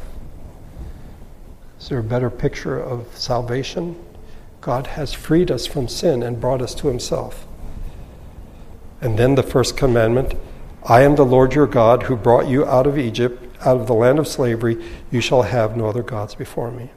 Is 1.78 1.88
there 1.90 1.98
a 1.98 2.02
better 2.02 2.30
picture 2.30 2.80
of 2.80 3.14
salvation? 3.16 3.94
God 4.64 4.86
has 4.86 5.12
freed 5.12 5.50
us 5.50 5.66
from 5.66 5.88
sin 5.88 6.22
and 6.22 6.40
brought 6.40 6.62
us 6.62 6.74
to 6.76 6.88
himself. 6.88 7.46
And 8.98 9.18
then 9.18 9.34
the 9.34 9.42
first 9.42 9.76
commandment 9.76 10.32
I 10.82 11.02
am 11.02 11.16
the 11.16 11.24
Lord 11.24 11.52
your 11.52 11.66
God 11.66 12.04
who 12.04 12.16
brought 12.16 12.48
you 12.48 12.64
out 12.64 12.86
of 12.86 12.96
Egypt, 12.96 13.44
out 13.60 13.76
of 13.76 13.86
the 13.86 13.92
land 13.92 14.18
of 14.18 14.26
slavery. 14.26 14.82
You 15.10 15.20
shall 15.20 15.42
have 15.42 15.76
no 15.76 15.86
other 15.86 16.02
gods 16.02 16.34
before 16.34 16.70
me. 16.70 16.90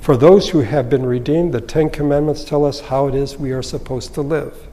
For 0.00 0.16
those 0.16 0.50
who 0.50 0.60
have 0.60 0.88
been 0.88 1.04
redeemed, 1.04 1.52
the 1.52 1.60
Ten 1.60 1.90
Commandments 1.90 2.44
tell 2.44 2.64
us 2.64 2.78
how 2.82 3.08
it 3.08 3.16
is 3.16 3.36
we 3.36 3.50
are 3.50 3.62
supposed 3.62 4.14
to 4.14 4.22
live. 4.22 4.68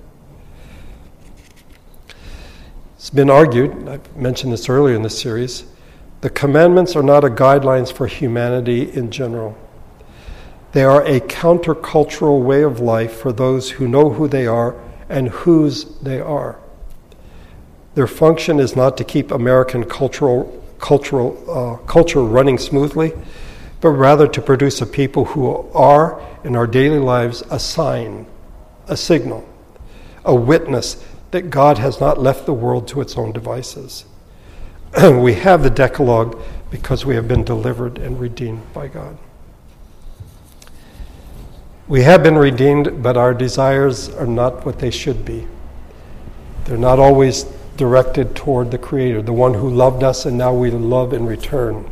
It's 2.95 3.09
been 3.09 3.31
argued, 3.31 3.89
I 3.89 3.99
mentioned 4.15 4.53
this 4.53 4.69
earlier 4.69 4.95
in 4.95 5.01
the 5.01 5.09
series, 5.09 5.65
the 6.21 6.29
commandments 6.29 6.95
are 6.95 7.01
not 7.01 7.23
a 7.23 7.29
guidelines 7.29 7.91
for 7.91 8.05
humanity 8.05 8.91
in 8.91 9.09
general. 9.09 9.57
They 10.71 10.83
are 10.83 11.03
a 11.03 11.19
countercultural 11.19 12.43
way 12.43 12.61
of 12.61 12.79
life 12.79 13.13
for 13.13 13.31
those 13.31 13.71
who 13.71 13.87
know 13.87 14.11
who 14.11 14.27
they 14.27 14.45
are 14.45 14.75
and 15.09 15.29
whose 15.29 15.85
they 15.99 16.19
are. 16.19 16.59
Their 17.95 18.07
function 18.07 18.59
is 18.59 18.75
not 18.75 18.95
to 18.97 19.03
keep 19.03 19.31
American 19.31 19.83
cultural, 19.85 20.63
cultural 20.79 21.43
uh, 21.49 21.77
culture 21.87 22.21
running 22.21 22.59
smoothly, 22.59 23.13
but 23.81 23.89
rather 23.89 24.27
to 24.27 24.41
produce 24.41 24.79
a 24.81 24.85
people 24.85 25.25
who 25.25 25.67
are, 25.73 26.21
in 26.43 26.55
our 26.55 26.67
daily 26.67 26.99
lives, 26.99 27.41
a 27.49 27.59
sign, 27.59 28.27
a 28.87 28.95
signal, 28.95 29.47
a 30.23 30.35
witness 30.35 31.03
that 31.31 31.49
God 31.49 31.77
has 31.79 31.99
not 31.99 32.19
left 32.19 32.45
the 32.45 32.53
world 32.53 32.87
to 32.89 33.01
its 33.01 33.17
own 33.17 33.31
devices. 33.31 34.05
we 35.03 35.33
have 35.33 35.63
the 35.63 35.69
Decalogue 35.69 36.39
because 36.69 37.05
we 37.05 37.15
have 37.15 37.27
been 37.27 37.43
delivered 37.43 37.97
and 37.97 38.19
redeemed 38.19 38.71
by 38.73 38.87
God. 38.87 39.17
We 41.89 42.03
have 42.03 42.21
been 42.21 42.37
redeemed, 42.37 43.01
but 43.01 43.17
our 43.17 43.33
desires 43.33 44.09
are 44.09 44.27
not 44.27 44.63
what 44.63 44.77
they 44.77 44.91
should 44.91 45.25
be. 45.25 45.47
They're 46.65 46.77
not 46.77 46.99
always 46.99 47.45
directed 47.77 48.35
toward 48.35 48.69
the 48.69 48.77
Creator, 48.77 49.23
the 49.23 49.33
one 49.33 49.55
who 49.55 49.71
loved 49.71 50.03
us 50.03 50.27
and 50.27 50.37
now 50.37 50.53
we 50.53 50.69
love 50.69 51.13
in 51.13 51.25
return. 51.25 51.89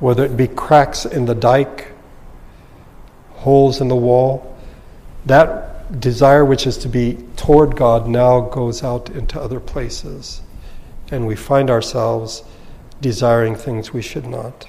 Whether 0.00 0.24
it 0.24 0.36
be 0.36 0.48
cracks 0.48 1.06
in 1.06 1.26
the 1.26 1.36
dike, 1.36 1.92
holes 3.34 3.80
in 3.80 3.86
the 3.86 3.94
wall, 3.94 4.58
that 5.26 6.00
desire 6.00 6.44
which 6.44 6.66
is 6.66 6.78
to 6.78 6.88
be 6.88 7.24
toward 7.36 7.76
God 7.76 8.08
now 8.08 8.40
goes 8.40 8.82
out 8.82 9.08
into 9.10 9.40
other 9.40 9.60
places 9.60 10.42
and 11.12 11.28
we 11.28 11.36
find 11.36 11.70
ourselves 11.70 12.42
desiring 13.00 13.54
things 13.54 13.92
we 13.92 14.02
should 14.02 14.26
not. 14.26 14.66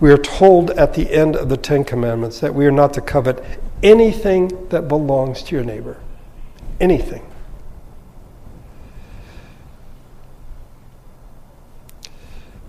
We 0.00 0.10
are 0.10 0.18
told 0.18 0.70
at 0.72 0.94
the 0.94 1.12
end 1.12 1.36
of 1.36 1.48
the 1.48 1.56
Ten 1.56 1.84
Commandments 1.84 2.40
that 2.40 2.54
we 2.54 2.66
are 2.66 2.72
not 2.72 2.92
to 2.94 3.00
covet 3.00 3.42
anything 3.82 4.68
that 4.68 4.88
belongs 4.88 5.42
to 5.44 5.54
your 5.54 5.64
neighbor. 5.64 5.98
Anything. 6.80 7.24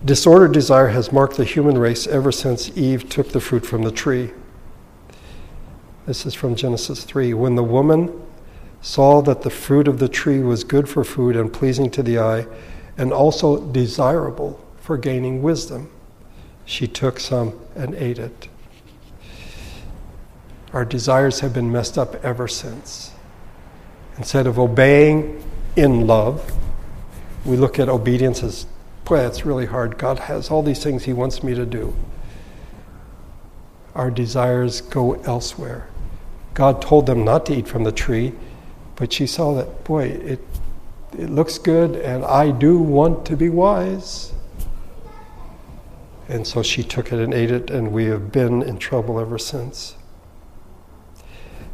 Disordered 0.04 0.52
desire 0.52 0.88
has 0.88 1.10
marked 1.10 1.36
the 1.36 1.44
human 1.44 1.78
race 1.78 2.06
ever 2.06 2.30
since 2.30 2.70
Eve 2.76 3.08
took 3.08 3.30
the 3.30 3.40
fruit 3.40 3.66
from 3.66 3.82
the 3.82 3.90
tree. 3.90 4.32
This 6.06 6.24
is 6.24 6.34
from 6.34 6.54
Genesis 6.54 7.02
3. 7.02 7.34
When 7.34 7.56
the 7.56 7.64
woman 7.64 8.22
saw 8.80 9.20
that 9.22 9.42
the 9.42 9.50
fruit 9.50 9.88
of 9.88 9.98
the 9.98 10.08
tree 10.08 10.38
was 10.38 10.62
good 10.62 10.88
for 10.88 11.02
food 11.02 11.34
and 11.34 11.52
pleasing 11.52 11.90
to 11.90 12.04
the 12.04 12.20
eye, 12.20 12.46
and 12.96 13.12
also 13.12 13.66
desirable 13.72 14.64
for 14.76 14.96
gaining 14.96 15.42
wisdom. 15.42 15.90
She 16.66 16.88
took 16.88 17.20
some 17.20 17.58
and 17.74 17.94
ate 17.94 18.18
it. 18.18 18.48
Our 20.72 20.84
desires 20.84 21.40
have 21.40 21.54
been 21.54 21.72
messed 21.72 21.96
up 21.96 22.22
ever 22.24 22.48
since. 22.48 23.12
Instead 24.18 24.46
of 24.46 24.58
obeying 24.58 25.42
in 25.76 26.06
love, 26.06 26.52
we 27.44 27.56
look 27.56 27.78
at 27.78 27.88
obedience 27.88 28.42
as, 28.42 28.66
boy, 29.04 29.20
it's 29.20 29.46
really 29.46 29.66
hard. 29.66 29.96
God 29.96 30.18
has 30.18 30.50
all 30.50 30.62
these 30.62 30.82
things 30.82 31.04
He 31.04 31.12
wants 31.12 31.42
me 31.42 31.54
to 31.54 31.64
do. 31.64 31.94
Our 33.94 34.10
desires 34.10 34.80
go 34.80 35.14
elsewhere. 35.22 35.88
God 36.52 36.82
told 36.82 37.06
them 37.06 37.24
not 37.24 37.46
to 37.46 37.54
eat 37.54 37.68
from 37.68 37.84
the 37.84 37.92
tree, 37.92 38.32
but 38.96 39.12
she 39.12 39.26
saw 39.26 39.54
that, 39.54 39.84
boy, 39.84 40.06
it, 40.06 40.40
it 41.16 41.30
looks 41.30 41.58
good, 41.58 41.94
and 41.96 42.24
I 42.24 42.50
do 42.50 42.78
want 42.78 43.24
to 43.26 43.36
be 43.36 43.48
wise. 43.48 44.32
And 46.28 46.46
so 46.46 46.62
she 46.62 46.82
took 46.82 47.12
it 47.12 47.20
and 47.20 47.32
ate 47.32 47.50
it, 47.50 47.70
and 47.70 47.92
we 47.92 48.06
have 48.06 48.32
been 48.32 48.62
in 48.62 48.78
trouble 48.78 49.20
ever 49.20 49.38
since. 49.38 49.96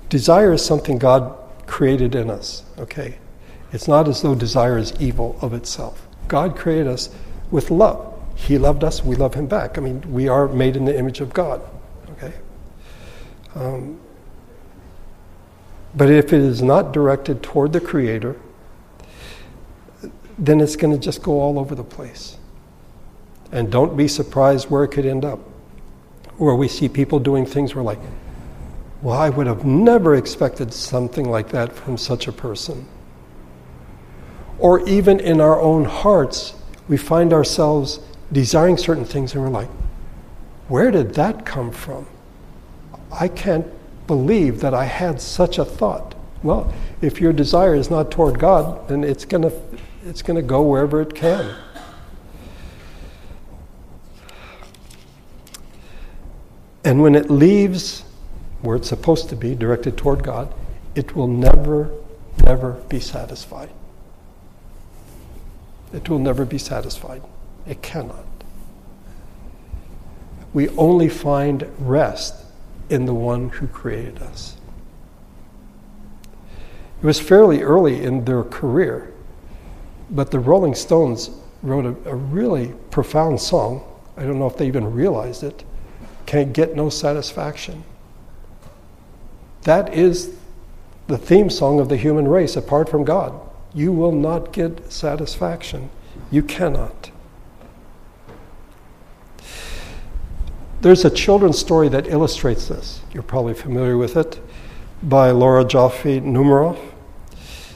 Desire 0.08 0.52
is 0.52 0.64
something 0.64 0.98
God 0.98 1.34
created 1.66 2.14
in 2.14 2.28
us, 2.28 2.64
okay? 2.78 3.18
It's 3.72 3.88
not 3.88 4.08
as 4.08 4.20
though 4.20 4.34
desire 4.34 4.76
is 4.76 4.92
evil 5.00 5.38
of 5.40 5.54
itself. 5.54 6.06
God 6.28 6.54
created 6.54 6.86
us 6.86 7.08
with 7.50 7.70
love. 7.70 8.08
He 8.34 8.58
loved 8.58 8.84
us, 8.84 9.02
we 9.02 9.16
love 9.16 9.34
Him 9.34 9.46
back. 9.46 9.78
I 9.78 9.80
mean, 9.80 10.02
we 10.12 10.28
are 10.28 10.48
made 10.48 10.76
in 10.76 10.84
the 10.84 10.96
image 10.96 11.20
of 11.20 11.32
God, 11.32 11.62
okay? 12.10 12.34
Um, 13.54 13.98
but 15.94 16.10
if 16.10 16.32
it 16.32 16.40
is 16.40 16.62
not 16.62 16.92
directed 16.92 17.42
toward 17.42 17.72
the 17.72 17.80
Creator, 17.80 18.36
then 20.38 20.60
it's 20.60 20.76
going 20.76 20.92
to 20.92 20.98
just 20.98 21.22
go 21.22 21.40
all 21.40 21.58
over 21.58 21.74
the 21.74 21.84
place. 21.84 22.36
And 23.52 23.70
don't 23.70 23.96
be 23.96 24.08
surprised 24.08 24.70
where 24.70 24.82
it 24.84 24.88
could 24.88 25.06
end 25.06 25.24
up. 25.24 25.38
Where 26.38 26.54
we 26.54 26.68
see 26.68 26.88
people 26.88 27.20
doing 27.20 27.44
things 27.46 27.74
we're 27.74 27.82
like, 27.82 28.00
well, 29.02 29.16
I 29.16 29.28
would 29.28 29.46
have 29.46 29.64
never 29.64 30.14
expected 30.14 30.72
something 30.72 31.28
like 31.28 31.50
that 31.50 31.72
from 31.72 31.98
such 31.98 32.28
a 32.28 32.32
person. 32.32 32.86
Or 34.58 34.88
even 34.88 35.20
in 35.20 35.40
our 35.40 35.60
own 35.60 35.84
hearts, 35.84 36.54
we 36.88 36.96
find 36.96 37.32
ourselves 37.32 38.00
desiring 38.32 38.76
certain 38.76 39.04
things 39.04 39.34
and 39.34 39.42
we're 39.42 39.50
like, 39.50 39.68
where 40.68 40.90
did 40.90 41.14
that 41.14 41.44
come 41.44 41.70
from? 41.70 42.06
I 43.12 43.28
can't 43.28 43.66
believe 44.06 44.60
that 44.60 44.72
I 44.72 44.84
had 44.84 45.20
such 45.20 45.58
a 45.58 45.64
thought. 45.64 46.14
Well, 46.42 46.72
if 47.00 47.20
your 47.20 47.32
desire 47.32 47.74
is 47.74 47.90
not 47.90 48.10
toward 48.10 48.38
God, 48.38 48.88
then 48.88 49.04
it's 49.04 49.24
going 49.24 49.42
to 49.42 49.52
it's 50.04 50.22
going 50.22 50.36
to 50.36 50.42
go 50.42 50.62
wherever 50.62 51.00
it 51.00 51.14
can. 51.14 51.54
And 56.84 57.00
when 57.00 57.14
it 57.14 57.30
leaves 57.30 58.04
where 58.60 58.76
it's 58.76 58.88
supposed 58.88 59.28
to 59.28 59.36
be, 59.36 59.54
directed 59.54 59.96
toward 59.96 60.22
God, 60.22 60.52
it 60.94 61.14
will 61.14 61.28
never, 61.28 61.90
never 62.44 62.72
be 62.88 63.00
satisfied. 63.00 63.70
It 65.92 66.08
will 66.08 66.18
never 66.18 66.44
be 66.44 66.58
satisfied. 66.58 67.22
It 67.66 67.82
cannot. 67.82 68.24
We 70.52 70.68
only 70.70 71.08
find 71.08 71.66
rest 71.78 72.34
in 72.90 73.06
the 73.06 73.14
one 73.14 73.48
who 73.50 73.66
created 73.68 74.20
us. 74.22 74.56
It 77.02 77.06
was 77.06 77.18
fairly 77.18 77.62
early 77.62 78.02
in 78.02 78.24
their 78.24 78.44
career, 78.44 79.12
but 80.10 80.30
the 80.30 80.38
Rolling 80.38 80.74
Stones 80.74 81.30
wrote 81.62 81.84
a, 81.84 82.10
a 82.10 82.14
really 82.14 82.74
profound 82.90 83.40
song. 83.40 83.82
I 84.16 84.24
don't 84.24 84.38
know 84.38 84.46
if 84.46 84.56
they 84.56 84.66
even 84.66 84.92
realized 84.92 85.42
it. 85.42 85.64
Can't 86.26 86.52
get 86.52 86.76
no 86.76 86.88
satisfaction. 86.88 87.84
That 89.62 89.94
is 89.94 90.34
the 91.06 91.18
theme 91.18 91.50
song 91.50 91.80
of 91.80 91.88
the 91.88 91.96
human 91.96 92.26
race 92.28 92.56
apart 92.56 92.88
from 92.88 93.04
God. 93.04 93.32
You 93.74 93.92
will 93.92 94.12
not 94.12 94.52
get 94.52 94.92
satisfaction. 94.92 95.90
You 96.30 96.42
cannot. 96.42 97.10
There's 100.80 101.04
a 101.04 101.10
children's 101.10 101.58
story 101.58 101.88
that 101.90 102.08
illustrates 102.08 102.66
this. 102.66 103.02
You're 103.12 103.22
probably 103.22 103.54
familiar 103.54 103.96
with 103.96 104.16
it 104.16 104.40
by 105.02 105.30
Laura 105.30 105.64
Joffe 105.64 106.20
Numeroff. 106.22 106.78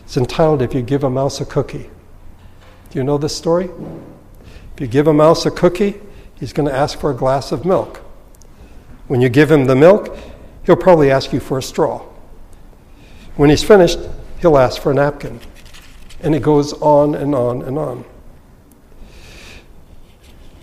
It's 0.05 0.17
entitled 0.17 0.63
If 0.63 0.75
You 0.75 0.83
Give 0.83 1.05
a 1.05 1.11
Mouse 1.11 1.41
a 1.41 1.45
Cookie. 1.45 1.91
Do 2.91 2.99
you 2.99 3.05
know 3.05 3.19
this 3.19 3.37
story? 3.37 3.71
If 4.75 4.81
you 4.81 4.87
give 4.87 5.07
a 5.07 5.13
mouse 5.13 5.47
a 5.47 5.51
cookie, 5.51 6.01
he's 6.39 6.53
going 6.53 6.69
to 6.69 6.75
ask 6.75 6.99
for 6.99 7.11
a 7.11 7.15
glass 7.15 7.51
of 7.53 7.65
milk. 7.65 8.03
When 9.09 9.21
you 9.21 9.29
give 9.29 9.51
him 9.51 9.67
the 9.67 9.77
milk, 9.77 10.17
he'll 10.65 10.77
probably 10.77 11.11
ask 11.11 11.33
you 11.33 11.41
for 11.41 11.59
a 11.59 11.63
straw. 11.63 12.05
When 13.37 13.51
he's 13.51 13.63
finished, 13.63 13.99
he'll 14.41 14.59
ask 14.59 14.81
for 14.81 14.91
a 14.91 14.95
napkin. 14.95 15.41
And 16.21 16.35
it 16.35 16.43
goes 16.43 16.73
on 16.75 17.15
and 17.15 17.35
on 17.35 17.63
and 17.63 17.79
on. 17.79 18.05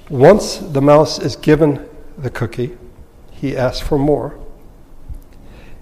Once 0.09 0.57
the 0.57 0.81
mouse 0.81 1.19
is 1.19 1.35
given 1.35 1.87
the 2.17 2.29
cookie, 2.29 2.77
he 3.31 3.55
asks 3.55 3.85
for 3.85 3.97
more. 3.97 4.37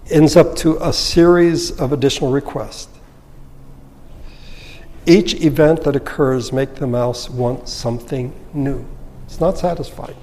Ends 0.10 0.36
up 0.36 0.56
to 0.58 0.78
a 0.84 0.94
series 0.94 1.72
of 1.80 1.92
additional 1.92 2.32
requests. 2.32 2.90
Each 5.06 5.34
event 5.34 5.84
that 5.84 5.96
occurs 5.96 6.54
make 6.54 6.76
the 6.76 6.86
mouse 6.86 7.30
want 7.30 7.68
something 7.68 8.34
new. 8.54 8.86
It's 9.26 9.40
not 9.40 9.58
satisfied, 9.58 10.16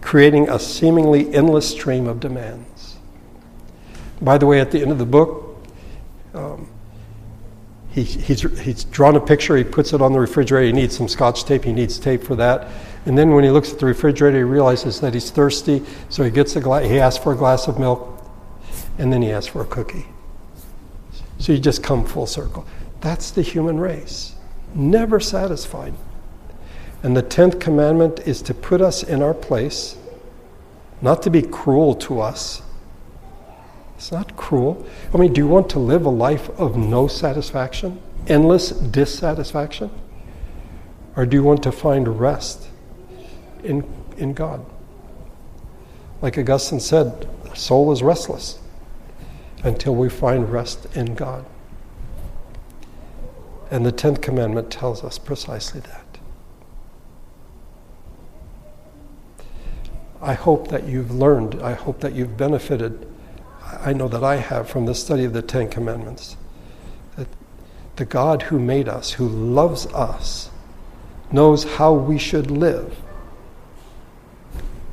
creating 0.00 0.48
a 0.48 0.58
seemingly 0.58 1.32
endless 1.34 1.68
stream 1.68 2.06
of 2.06 2.20
demands. 2.20 2.96
By 4.20 4.38
the 4.38 4.46
way, 4.46 4.60
at 4.60 4.70
the 4.70 4.80
end 4.80 4.90
of 4.90 4.98
the 4.98 5.06
book, 5.06 5.56
um, 6.34 6.68
he, 7.92 8.04
he's, 8.04 8.42
he's 8.60 8.84
drawn 8.84 9.16
a 9.16 9.20
picture, 9.20 9.56
he 9.56 9.64
puts 9.64 9.92
it 9.92 10.00
on 10.00 10.12
the 10.12 10.20
refrigerator, 10.20 10.66
he 10.66 10.72
needs 10.72 10.96
some 10.96 11.08
scotch 11.08 11.44
tape, 11.44 11.64
he 11.64 11.72
needs 11.72 11.98
tape 11.98 12.22
for 12.22 12.36
that. 12.36 12.68
And 13.06 13.16
then 13.16 13.30
when 13.30 13.44
he 13.44 13.50
looks 13.50 13.72
at 13.72 13.78
the 13.78 13.86
refrigerator, 13.86 14.38
he 14.38 14.44
realizes 14.44 15.00
that 15.00 15.14
he's 15.14 15.30
thirsty, 15.30 15.82
so 16.08 16.22
he 16.22 16.30
gets 16.30 16.54
a 16.56 16.60
glass, 16.60 16.84
he 16.84 17.00
asks 17.00 17.22
for 17.22 17.32
a 17.32 17.36
glass 17.36 17.66
of 17.66 17.78
milk, 17.78 18.22
and 18.98 19.12
then 19.12 19.22
he 19.22 19.32
asks 19.32 19.48
for 19.48 19.62
a 19.62 19.66
cookie. 19.66 20.06
So 21.38 21.52
you 21.52 21.58
just 21.58 21.82
come 21.82 22.04
full 22.04 22.26
circle. 22.26 22.66
That's 23.00 23.30
the 23.30 23.42
human 23.42 23.80
race, 23.80 24.34
never 24.74 25.18
satisfied. 25.18 25.94
And 27.02 27.16
the 27.16 27.22
tenth 27.22 27.58
commandment 27.58 28.20
is 28.20 28.42
to 28.42 28.54
put 28.54 28.80
us 28.80 29.02
in 29.02 29.22
our 29.22 29.34
place, 29.34 29.96
not 31.00 31.22
to 31.22 31.30
be 31.30 31.42
cruel 31.42 31.94
to 31.96 32.20
us, 32.20 32.62
it's 34.00 34.10
not 34.10 34.34
cruel. 34.34 34.86
I 35.12 35.18
mean, 35.18 35.34
do 35.34 35.42
you 35.42 35.46
want 35.46 35.68
to 35.70 35.78
live 35.78 36.06
a 36.06 36.10
life 36.10 36.48
of 36.58 36.74
no 36.74 37.06
satisfaction, 37.06 38.00
endless 38.26 38.70
dissatisfaction? 38.70 39.90
Or 41.16 41.26
do 41.26 41.36
you 41.36 41.42
want 41.42 41.62
to 41.64 41.70
find 41.70 42.18
rest 42.18 42.68
in, 43.62 43.84
in 44.16 44.32
God? 44.32 44.64
Like 46.22 46.38
Augustine 46.38 46.80
said, 46.80 47.28
the 47.44 47.54
soul 47.54 47.92
is 47.92 48.02
restless 48.02 48.58
until 49.64 49.94
we 49.94 50.08
find 50.08 50.50
rest 50.50 50.86
in 50.96 51.14
God. 51.14 51.44
And 53.70 53.84
the 53.84 53.92
tenth 53.92 54.22
commandment 54.22 54.70
tells 54.70 55.04
us 55.04 55.18
precisely 55.18 55.80
that. 55.80 56.09
I 60.22 60.34
hope 60.34 60.68
that 60.68 60.86
you've 60.86 61.10
learned, 61.10 61.62
I 61.62 61.72
hope 61.72 62.00
that 62.00 62.14
you've 62.14 62.36
benefited 62.36 63.06
I 63.78 63.92
know 63.92 64.08
that 64.08 64.24
I 64.24 64.36
have 64.36 64.68
from 64.68 64.86
the 64.86 64.94
study 64.94 65.24
of 65.24 65.32
the 65.32 65.42
Ten 65.42 65.68
Commandments. 65.68 66.36
That 67.16 67.28
the 67.96 68.04
God 68.04 68.42
who 68.42 68.58
made 68.58 68.88
us, 68.88 69.12
who 69.12 69.28
loves 69.28 69.86
us, 69.86 70.50
knows 71.30 71.64
how 71.64 71.92
we 71.92 72.18
should 72.18 72.50
live. 72.50 72.96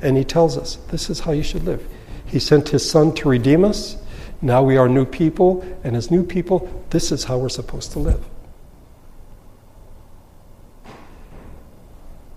And 0.01 0.15
He 0.15 0.23
tells 0.23 0.57
us 0.57 0.75
this 0.89 1.09
is 1.09 1.21
how 1.21 1.31
you 1.31 1.43
should 1.43 1.63
live. 1.63 1.87
He 2.25 2.39
sent 2.39 2.69
His 2.69 2.87
Son 2.89 3.13
to 3.15 3.29
redeem 3.29 3.63
us. 3.63 3.97
Now 4.41 4.61
we 4.61 4.77
are 4.77 4.87
new 4.87 5.05
people, 5.05 5.65
and 5.83 5.95
as 5.95 6.11
new 6.11 6.23
people, 6.23 6.85
this 6.91 7.11
is 7.11 7.23
how 7.23 7.39
we're 7.39 7.49
supposed 7.49 7.91
to 7.93 7.99
live. 7.99 8.23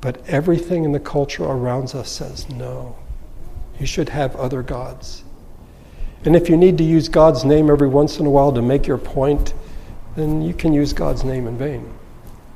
But 0.01 0.27
everything 0.27 0.85
in 0.85 0.93
the 0.93 1.01
culture 1.01 1.45
around 1.45 1.95
us 1.95 2.11
says 2.11 2.49
no. 2.49 2.97
You 3.79 3.87
should 3.87 4.09
have 4.11 4.35
other 4.37 4.63
gods. 4.63 5.25
And 6.25 6.37
if 6.37 6.49
you 6.49 6.57
need 6.57 6.79
to 6.79 6.85
use 6.85 7.09
God's 7.09 7.45
name 7.45 7.71
every 7.71 7.89
once 7.89 8.19
in 8.19 8.27
a 8.27 8.31
while 8.31 8.53
to 8.53 8.63
make 8.63 8.87
your 8.87 8.99
point, 8.99 9.55
then 10.17 10.43
you 10.43 10.53
can 10.53 10.73
use 10.73 10.93
God's 10.93 11.25
name 11.25 11.47
in 11.47 11.57
vain. 11.57 11.93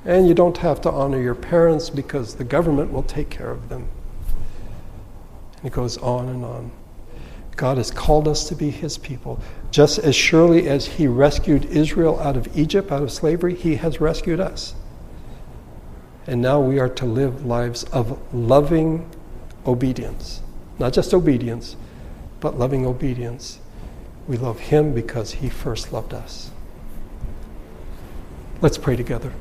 And 0.04 0.28
you 0.28 0.34
don't 0.34 0.58
have 0.58 0.82
to 0.82 0.90
honor 0.90 1.20
your 1.20 1.34
parents 1.34 1.88
because 1.88 2.34
the 2.34 2.44
government 2.44 2.92
will 2.92 3.02
take 3.02 3.30
care 3.30 3.50
of 3.50 3.70
them. 3.70 3.88
And 5.58 5.66
it 5.66 5.72
goes 5.72 5.96
on 5.98 6.28
and 6.28 6.44
on. 6.44 6.70
God 7.56 7.78
has 7.78 7.90
called 7.90 8.28
us 8.28 8.48
to 8.48 8.54
be 8.54 8.68
His 8.70 8.98
people. 8.98 9.40
Just 9.70 9.98
as 9.98 10.14
surely 10.14 10.68
as 10.68 10.86
He 10.86 11.06
rescued 11.06 11.64
Israel 11.66 12.18
out 12.20 12.36
of 12.36 12.54
Egypt, 12.56 12.90
out 12.92 13.02
of 13.02 13.10
slavery, 13.10 13.54
He 13.54 13.76
has 13.76 14.00
rescued 14.00 14.40
us. 14.40 14.74
And 16.26 16.40
now 16.40 16.60
we 16.60 16.78
are 16.78 16.88
to 16.88 17.04
live 17.04 17.44
lives 17.44 17.84
of 17.84 18.18
loving 18.34 19.10
obedience. 19.66 20.40
Not 20.78 20.92
just 20.92 21.12
obedience, 21.12 21.76
but 22.40 22.58
loving 22.58 22.86
obedience. 22.86 23.58
We 24.26 24.36
love 24.36 24.58
Him 24.58 24.94
because 24.94 25.32
He 25.32 25.48
first 25.50 25.92
loved 25.92 26.14
us. 26.14 26.50
Let's 28.60 28.78
pray 28.78 28.96
together. 28.96 29.32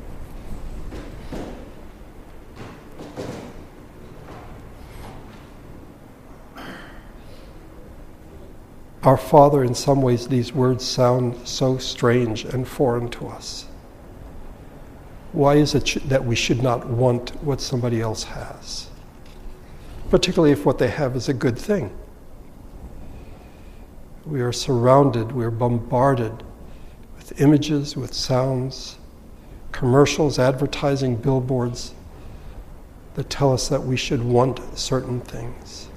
Our 9.02 9.18
Father, 9.18 9.62
in 9.62 9.74
some 9.74 10.00
ways, 10.00 10.28
these 10.28 10.54
words 10.54 10.82
sound 10.82 11.46
so 11.46 11.76
strange 11.76 12.44
and 12.44 12.66
foreign 12.66 13.10
to 13.10 13.28
us. 13.28 13.66
Why 15.34 15.56
is 15.56 15.74
it 15.74 15.98
that 16.08 16.24
we 16.24 16.36
should 16.36 16.62
not 16.62 16.86
want 16.88 17.30
what 17.42 17.60
somebody 17.60 18.00
else 18.00 18.22
has? 18.22 18.86
Particularly 20.08 20.52
if 20.52 20.64
what 20.64 20.78
they 20.78 20.86
have 20.86 21.16
is 21.16 21.28
a 21.28 21.34
good 21.34 21.58
thing. 21.58 21.92
We 24.24 24.40
are 24.42 24.52
surrounded, 24.52 25.32
we 25.32 25.44
are 25.44 25.50
bombarded 25.50 26.44
with 27.16 27.40
images, 27.40 27.96
with 27.96 28.14
sounds, 28.14 28.96
commercials, 29.72 30.38
advertising, 30.38 31.16
billboards 31.16 31.94
that 33.14 33.28
tell 33.28 33.52
us 33.52 33.66
that 33.68 33.82
we 33.82 33.96
should 33.96 34.22
want 34.22 34.60
certain 34.78 35.20
things. 35.20 35.88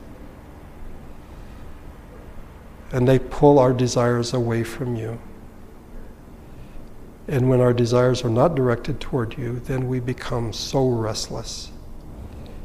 And 2.91 3.07
they 3.07 3.19
pull 3.19 3.59
our 3.59 3.71
desires 3.71 4.33
away 4.33 4.63
from 4.63 4.95
you. 4.95 5.19
And 7.27 7.49
when 7.49 7.59
our 7.59 7.73
desires 7.73 8.23
are 8.23 8.29
not 8.29 8.55
directed 8.55 9.01
toward 9.01 9.37
you, 9.37 9.59
then 9.59 9.89
we 9.89 9.99
become 9.99 10.53
so 10.53 10.87
restless, 10.87 11.71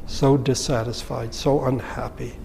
so 0.07 0.37
dissatisfied, 0.37 1.33
so 1.33 1.65
unhappy. 1.65 2.35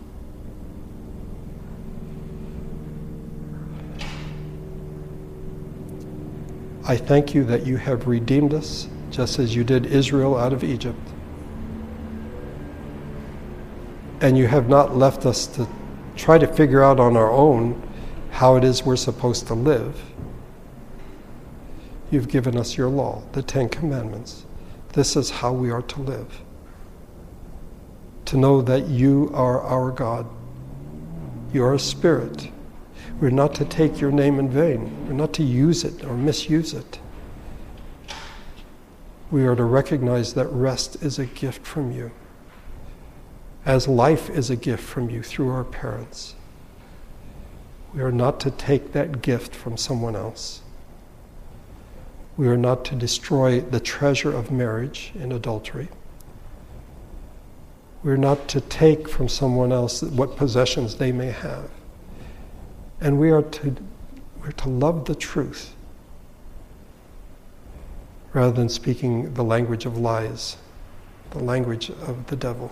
I 6.85 6.97
thank 6.97 7.35
you 7.35 7.45
that 7.45 7.67
you 7.67 7.77
have 7.77 8.07
redeemed 8.09 8.55
us 8.55 8.89
just 9.11 9.39
as 9.39 9.55
you 9.55 9.63
did 9.63 9.87
Israel 9.87 10.37
out 10.37 10.53
of 10.53 10.65
Egypt. 10.65 10.99
And 14.21 14.37
you 14.37 14.47
have 14.47 14.69
not 14.69 14.97
left 14.97 15.27
us 15.27 15.47
to 15.49 15.69
try 16.17 16.39
to 16.39 16.47
figure 16.47 16.83
out 16.83 16.99
on 16.99 17.17
our 17.17 17.31
own 17.31 17.81
how 18.31 18.57
it 18.57 18.65
is 18.65 18.83
we're 18.85 18.97
supposed 18.97 19.47
to 19.49 19.55
live. 19.55 20.01
You've 22.11 22.29
given 22.29 22.57
us 22.57 22.77
your 22.77 22.89
law, 22.89 23.23
the 23.33 23.43
Ten 23.43 23.69
Commandments. 23.69 24.45
This 24.93 25.17
is 25.17 25.31
how 25.31 25.53
we 25.53 25.71
are 25.71 25.83
to 25.83 26.01
live. 26.01 26.41
To 28.27 28.37
know 28.37 28.63
that 28.63 28.89
you 28.89 29.31
are 29.35 29.61
our 29.61 29.91
God. 29.91 30.27
You 31.53 31.65
are 31.65 31.75
a 31.75 31.79
spirit 31.79 32.51
we're 33.21 33.31
not 33.31 33.55
to 33.57 33.65
take 33.65 34.01
your 34.01 34.13
name 34.13 34.39
in 34.39 34.49
vain. 34.49 35.07
We're 35.07 35.15
not 35.15 35.33
to 35.35 35.43
use 35.43 35.83
it 35.85 36.05
or 36.05 36.15
misuse 36.15 36.73
it. 36.73 37.01
We 39.31 39.45
are 39.45 39.57
to 39.57 39.65
recognize 39.65 40.35
that 40.35 40.47
rest 40.47 41.03
is 41.03 41.19
a 41.19 41.27
gift 41.27 41.67
from 41.67 41.91
you, 41.91 42.13
as 43.67 43.89
life 43.89 44.31
is 44.31 44.51
a 44.51 44.57
gift 44.57 44.85
from 44.85 45.11
you 45.11 45.23
through 45.23 45.51
our 45.51 45.65
parents. 45.65 46.35
We 47.93 48.03
are 48.03 48.13
not 48.13 48.39
to 48.41 48.51
take 48.53 48.93
that 48.93 49.21
gift 49.21 49.55
from 49.55 49.77
someone 49.77 50.15
else. 50.15 50.63
We 52.39 52.47
are 52.47 52.57
not 52.57 52.85
to 52.87 52.95
destroy 52.95 53.61
the 53.61 53.81
treasure 53.81 54.35
of 54.35 54.53
marriage 54.53 55.13
in 55.17 55.33
adultery. 55.33 55.89
We're 58.05 58.17
not 58.17 58.47
to 58.49 58.61
take 58.61 59.09
from 59.09 59.29
someone 59.29 59.73
else 59.73 60.03
what 60.03 60.37
possessions 60.37 60.95
they 60.95 61.11
may 61.11 61.33
have. 61.33 61.69
And 63.01 63.19
we 63.19 63.31
are 63.33 63.43
to, 63.43 63.75
we're 64.41 64.53
to 64.53 64.69
love 64.69 65.05
the 65.05 65.17
truth 65.17 65.75
rather 68.33 68.53
than 68.53 68.69
speaking 68.69 69.35
the 69.35 69.43
language 69.43 69.85
of 69.85 69.99
lies, 69.99 70.59
the 71.31 71.41
language 71.41 71.91
of 71.91 72.29
the 72.29 72.37
devil. 72.37 72.71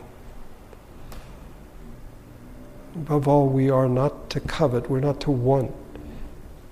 Above 2.95 3.27
all, 3.27 3.49
we 3.49 3.69
are 3.69 3.89
not 3.89 4.31
to 4.31 4.39
covet, 4.39 4.89
we're 4.89 5.01
not 5.01 5.21
to 5.23 5.33
want, 5.33 5.75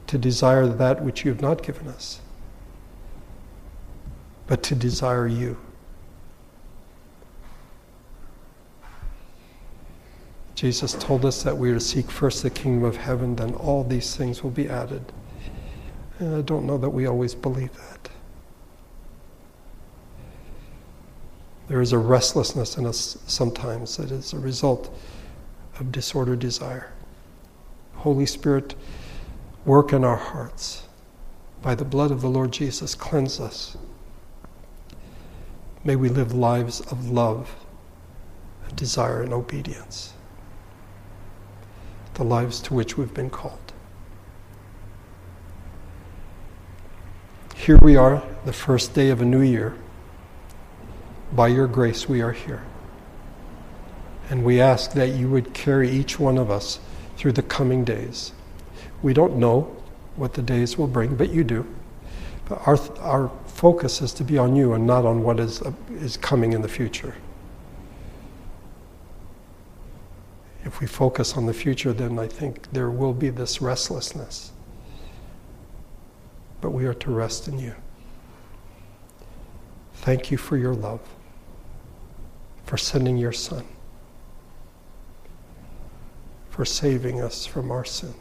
to 0.06 0.16
desire 0.16 0.68
that 0.68 1.02
which 1.02 1.24
you 1.24 1.32
have 1.32 1.42
not 1.42 1.62
given 1.62 1.88
us, 1.88 2.20
but 4.46 4.62
to 4.64 4.74
desire 4.74 5.26
you. 5.26 5.56
Jesus 10.54 10.94
told 10.94 11.24
us 11.24 11.42
that 11.42 11.56
we 11.56 11.70
are 11.70 11.74
to 11.74 11.80
seek 11.80 12.10
first 12.10 12.42
the 12.42 12.50
kingdom 12.50 12.84
of 12.84 12.96
heaven, 12.96 13.36
then 13.36 13.54
all 13.54 13.82
these 13.82 14.16
things 14.16 14.42
will 14.42 14.50
be 14.50 14.68
added. 14.68 15.12
And 16.18 16.36
I 16.36 16.42
don't 16.42 16.64
know 16.64 16.78
that 16.78 16.90
we 16.90 17.06
always 17.06 17.34
believe 17.34 17.72
that. 17.74 18.08
There 21.66 21.80
is 21.80 21.92
a 21.92 21.98
restlessness 21.98 22.76
in 22.76 22.86
us 22.86 23.18
sometimes 23.26 23.96
that 23.96 24.10
is 24.10 24.32
a 24.32 24.38
result 24.38 24.96
of 25.80 25.90
disordered 25.90 26.38
desire. 26.38 26.92
Holy 27.94 28.26
Spirit, 28.26 28.74
work 29.64 29.92
in 29.92 30.04
our 30.04 30.16
hearts. 30.16 30.86
By 31.62 31.74
the 31.74 31.84
blood 31.84 32.10
of 32.10 32.20
the 32.20 32.28
Lord 32.28 32.52
Jesus, 32.52 32.94
cleanse 32.94 33.40
us. 33.40 33.76
May 35.84 35.96
we 35.96 36.08
live 36.08 36.32
lives 36.32 36.80
of 36.80 37.10
love 37.10 37.54
and 38.66 38.74
desire 38.74 39.22
and 39.22 39.34
obedience, 39.34 40.14
the 42.14 42.24
lives 42.24 42.60
to 42.62 42.74
which 42.74 42.96
we've 42.96 43.12
been 43.12 43.28
called. 43.28 43.60
Here 47.54 47.76
we 47.76 47.96
are, 47.96 48.22
the 48.46 48.52
first 48.52 48.94
day 48.94 49.10
of 49.10 49.20
a 49.20 49.26
new 49.26 49.42
year. 49.42 49.76
By 51.32 51.48
your 51.48 51.66
grace, 51.66 52.08
we 52.08 52.22
are 52.22 52.32
here. 52.32 52.62
And 54.30 54.42
we 54.42 54.60
ask 54.60 54.92
that 54.92 55.10
you 55.10 55.28
would 55.28 55.52
carry 55.52 55.90
each 55.90 56.18
one 56.18 56.38
of 56.38 56.50
us 56.50 56.80
through 57.18 57.32
the 57.32 57.42
coming 57.42 57.84
days. 57.84 58.32
We 59.02 59.12
don't 59.12 59.36
know 59.36 59.76
what 60.16 60.32
the 60.32 60.42
days 60.42 60.78
will 60.78 60.86
bring, 60.86 61.16
but 61.16 61.30
you 61.30 61.44
do. 61.44 61.66
But 62.48 62.66
our, 62.66 62.78
our 63.00 63.30
focus 63.54 64.02
is 64.02 64.12
to 64.14 64.24
be 64.24 64.36
on 64.36 64.54
you 64.56 64.74
and 64.74 64.86
not 64.86 65.04
on 65.06 65.22
what 65.22 65.40
is, 65.40 65.62
uh, 65.62 65.72
is 65.94 66.16
coming 66.16 66.52
in 66.52 66.62
the 66.62 66.68
future. 66.68 67.14
If 70.64 70.80
we 70.80 70.86
focus 70.86 71.36
on 71.36 71.46
the 71.46 71.54
future, 71.54 71.92
then 71.92 72.18
I 72.18 72.26
think 72.26 72.72
there 72.72 72.90
will 72.90 73.12
be 73.12 73.30
this 73.30 73.62
restlessness. 73.62 74.52
But 76.60 76.70
we 76.70 76.86
are 76.86 76.94
to 76.94 77.10
rest 77.10 77.48
in 77.48 77.58
you. 77.58 77.74
Thank 79.94 80.30
you 80.30 80.36
for 80.36 80.56
your 80.56 80.74
love, 80.74 81.00
for 82.64 82.76
sending 82.76 83.16
your 83.16 83.32
Son 83.32 83.64
for 86.54 86.64
saving 86.64 87.20
us 87.20 87.44
from 87.44 87.72
our 87.72 87.84
sins. 87.84 88.14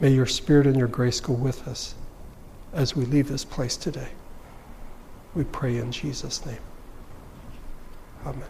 May 0.00 0.12
your 0.12 0.26
Spirit 0.26 0.66
and 0.66 0.76
your 0.76 0.88
grace 0.88 1.20
go 1.20 1.34
with 1.34 1.68
us 1.68 1.94
as 2.72 2.96
we 2.96 3.04
leave 3.04 3.28
this 3.28 3.44
place 3.44 3.76
today. 3.76 4.08
We 5.34 5.44
pray 5.44 5.76
in 5.76 5.92
Jesus' 5.92 6.44
name. 6.46 6.58
Amen. 8.24 8.48